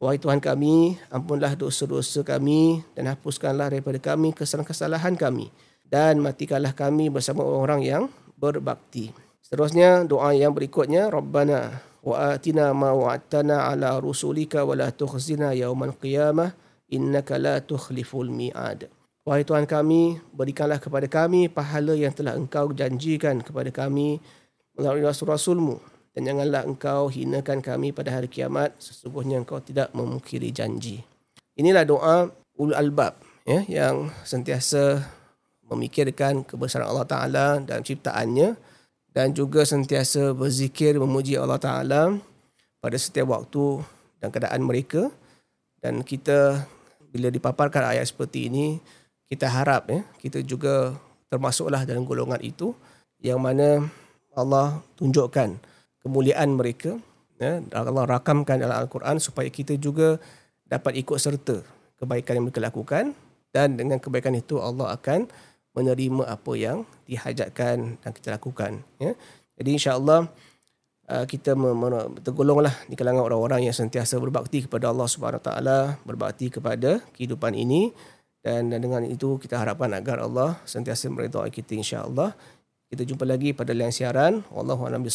Wahai 0.00 0.16
Tuhan 0.16 0.40
kami, 0.40 0.96
ampunlah 1.12 1.52
dosa-dosa 1.52 2.24
kami 2.24 2.80
dan 2.96 3.12
hapuskanlah 3.12 3.68
daripada 3.68 4.00
kami 4.00 4.32
kesalahan-kesalahan 4.32 5.12
kami 5.12 5.52
dan 5.92 6.16
matikanlah 6.24 6.72
kami 6.72 7.12
bersama 7.12 7.44
orang 7.44 7.84
yang 7.84 8.08
berbakti. 8.32 9.12
Seterusnya 9.44 10.08
doa 10.08 10.32
yang 10.32 10.56
berikutnya 10.56 11.12
Rabbana 11.12 11.84
wa 12.00 12.32
atina 12.32 12.72
ma 12.72 12.96
wa'adtana 12.96 13.68
ala 13.68 14.00
rusulika 14.00 14.64
wa 14.64 14.72
la 14.72 14.88
tukhzina 14.88 15.52
yaumal 15.52 15.92
qiyamah 15.92 16.56
innaka 16.88 17.36
la 17.36 17.60
tukhliful 17.60 18.32
mi'ad. 18.32 18.88
Wahai 19.28 19.44
Tuhan 19.44 19.68
kami, 19.68 20.16
berikanlah 20.32 20.80
kepada 20.80 21.04
kami 21.12 21.52
pahala 21.52 21.92
yang 21.92 22.16
telah 22.16 22.40
Engkau 22.40 22.72
janjikan 22.72 23.44
kepada 23.44 23.68
kami 23.68 24.16
melalui 24.78 25.02
rasul-rasulmu 25.04 25.90
dan 26.10 26.26
janganlah 26.26 26.66
engkau 26.66 27.06
hinakan 27.06 27.62
kami 27.62 27.94
pada 27.94 28.10
hari 28.10 28.26
kiamat. 28.26 28.74
Sesungguhnya 28.82 29.38
engkau 29.38 29.62
tidak 29.62 29.94
memukiri 29.94 30.50
janji. 30.50 31.06
Inilah 31.54 31.86
doa 31.86 32.26
ul 32.58 32.74
albab 32.74 33.14
ya 33.46 33.62
yang 33.70 34.10
sentiasa 34.26 35.06
memikirkan 35.70 36.42
kebesaran 36.42 36.90
Allah 36.90 37.06
Taala 37.06 37.46
dan 37.62 37.86
ciptaannya. 37.86 38.58
Dan 39.10 39.34
juga 39.34 39.66
sentiasa 39.66 40.30
berzikir 40.38 40.94
memuji 40.94 41.34
Allah 41.34 41.58
Taala 41.58 42.14
pada 42.78 42.94
setiap 42.94 43.34
waktu 43.34 43.82
dan 44.22 44.30
keadaan 44.30 44.62
mereka. 44.62 45.10
Dan 45.82 46.06
kita 46.06 46.66
bila 47.10 47.26
dipaparkan 47.30 47.90
ayat 47.90 48.06
seperti 48.06 48.46
ini 48.46 48.78
kita 49.26 49.50
harap 49.50 49.90
ya 49.90 50.06
kita 50.22 50.42
juga 50.46 50.94
termasuklah 51.30 51.86
dalam 51.86 52.02
golongan 52.02 52.42
itu. 52.42 52.74
Yang 53.22 53.40
mana 53.42 53.68
Allah 54.34 54.82
tunjukkan 54.96 55.58
kemuliaan 56.00 56.54
mereka 56.54 56.96
ya, 57.40 57.60
Allah 57.74 58.04
rakamkan 58.06 58.60
dalam 58.60 58.76
Al-Quran 58.76 59.18
supaya 59.18 59.48
kita 59.50 59.74
juga 59.76 60.20
dapat 60.70 61.00
ikut 61.02 61.18
serta 61.18 61.60
kebaikan 61.98 62.38
yang 62.40 62.44
mereka 62.48 62.62
lakukan 62.62 63.12
dan 63.50 63.74
dengan 63.74 63.98
kebaikan 63.98 64.32
itu 64.38 64.62
Allah 64.62 64.94
akan 64.94 65.26
menerima 65.74 66.26
apa 66.26 66.52
yang 66.54 66.82
dihajatkan 67.06 67.98
dan 67.98 68.10
kita 68.10 68.34
lakukan 68.34 68.82
ya. 68.98 69.14
Jadi 69.60 69.70
insya-Allah 69.76 70.30
uh, 71.10 71.24
kita 71.26 71.52
tergolonglah 72.24 72.72
di 72.88 72.94
kalangan 72.96 73.26
orang-orang 73.26 73.68
yang 73.68 73.76
sentiasa 73.76 74.16
berbakti 74.16 74.64
kepada 74.64 74.88
Allah 74.88 75.06
Subhanahu 75.10 75.42
taala, 75.42 76.00
berbakti 76.06 76.48
kepada 76.48 77.02
kehidupan 77.14 77.52
ini 77.54 77.92
dan 78.40 78.72
dengan 78.72 79.04
itu 79.04 79.36
kita 79.36 79.60
harapkan 79.60 79.92
agar 79.92 80.24
Allah 80.24 80.56
sentiasa 80.64 81.12
meridai 81.12 81.52
kita 81.52 81.76
insya-Allah. 81.76 82.32
Kita 82.90 83.06
jumpa 83.06 83.22
lagi 83.22 83.54
pada 83.54 83.70
lain 83.70 83.94
siaran. 83.94 84.42
Wallahu 84.50 84.82
a'lam 84.82 85.06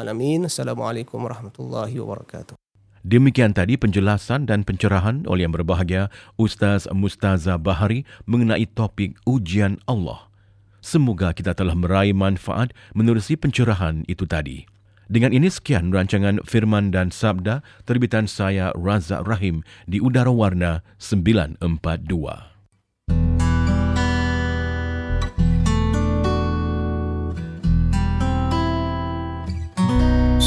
alamin. 0.00 0.48
Assalamualaikum 0.48 1.20
warahmatullahi 1.20 2.00
wabarakatuh. 2.00 2.56
Demikian 3.04 3.52
tadi 3.52 3.76
penjelasan 3.76 4.48
dan 4.48 4.64
pencerahan 4.64 5.28
oleh 5.28 5.44
yang 5.44 5.52
berbahagia 5.52 6.08
Ustaz 6.40 6.88
Mustaza 6.88 7.60
Bahari 7.60 8.08
mengenai 8.24 8.64
topik 8.64 9.20
ujian 9.28 9.76
Allah. 9.84 10.24
Semoga 10.80 11.36
kita 11.36 11.52
telah 11.52 11.76
meraih 11.76 12.16
manfaat 12.16 12.72
menerusi 12.96 13.36
pencerahan 13.36 14.08
itu 14.08 14.24
tadi. 14.24 14.64
Dengan 15.12 15.36
ini 15.36 15.52
sekian 15.52 15.92
rancangan 15.92 16.40
Firman 16.48 16.96
dan 16.96 17.12
Sabda 17.12 17.60
terbitan 17.84 18.24
saya 18.24 18.72
Razak 18.72 19.28
Rahim 19.28 19.60
di 19.84 20.00
Udara 20.00 20.32
Warna 20.32 20.80
942. 20.96 22.51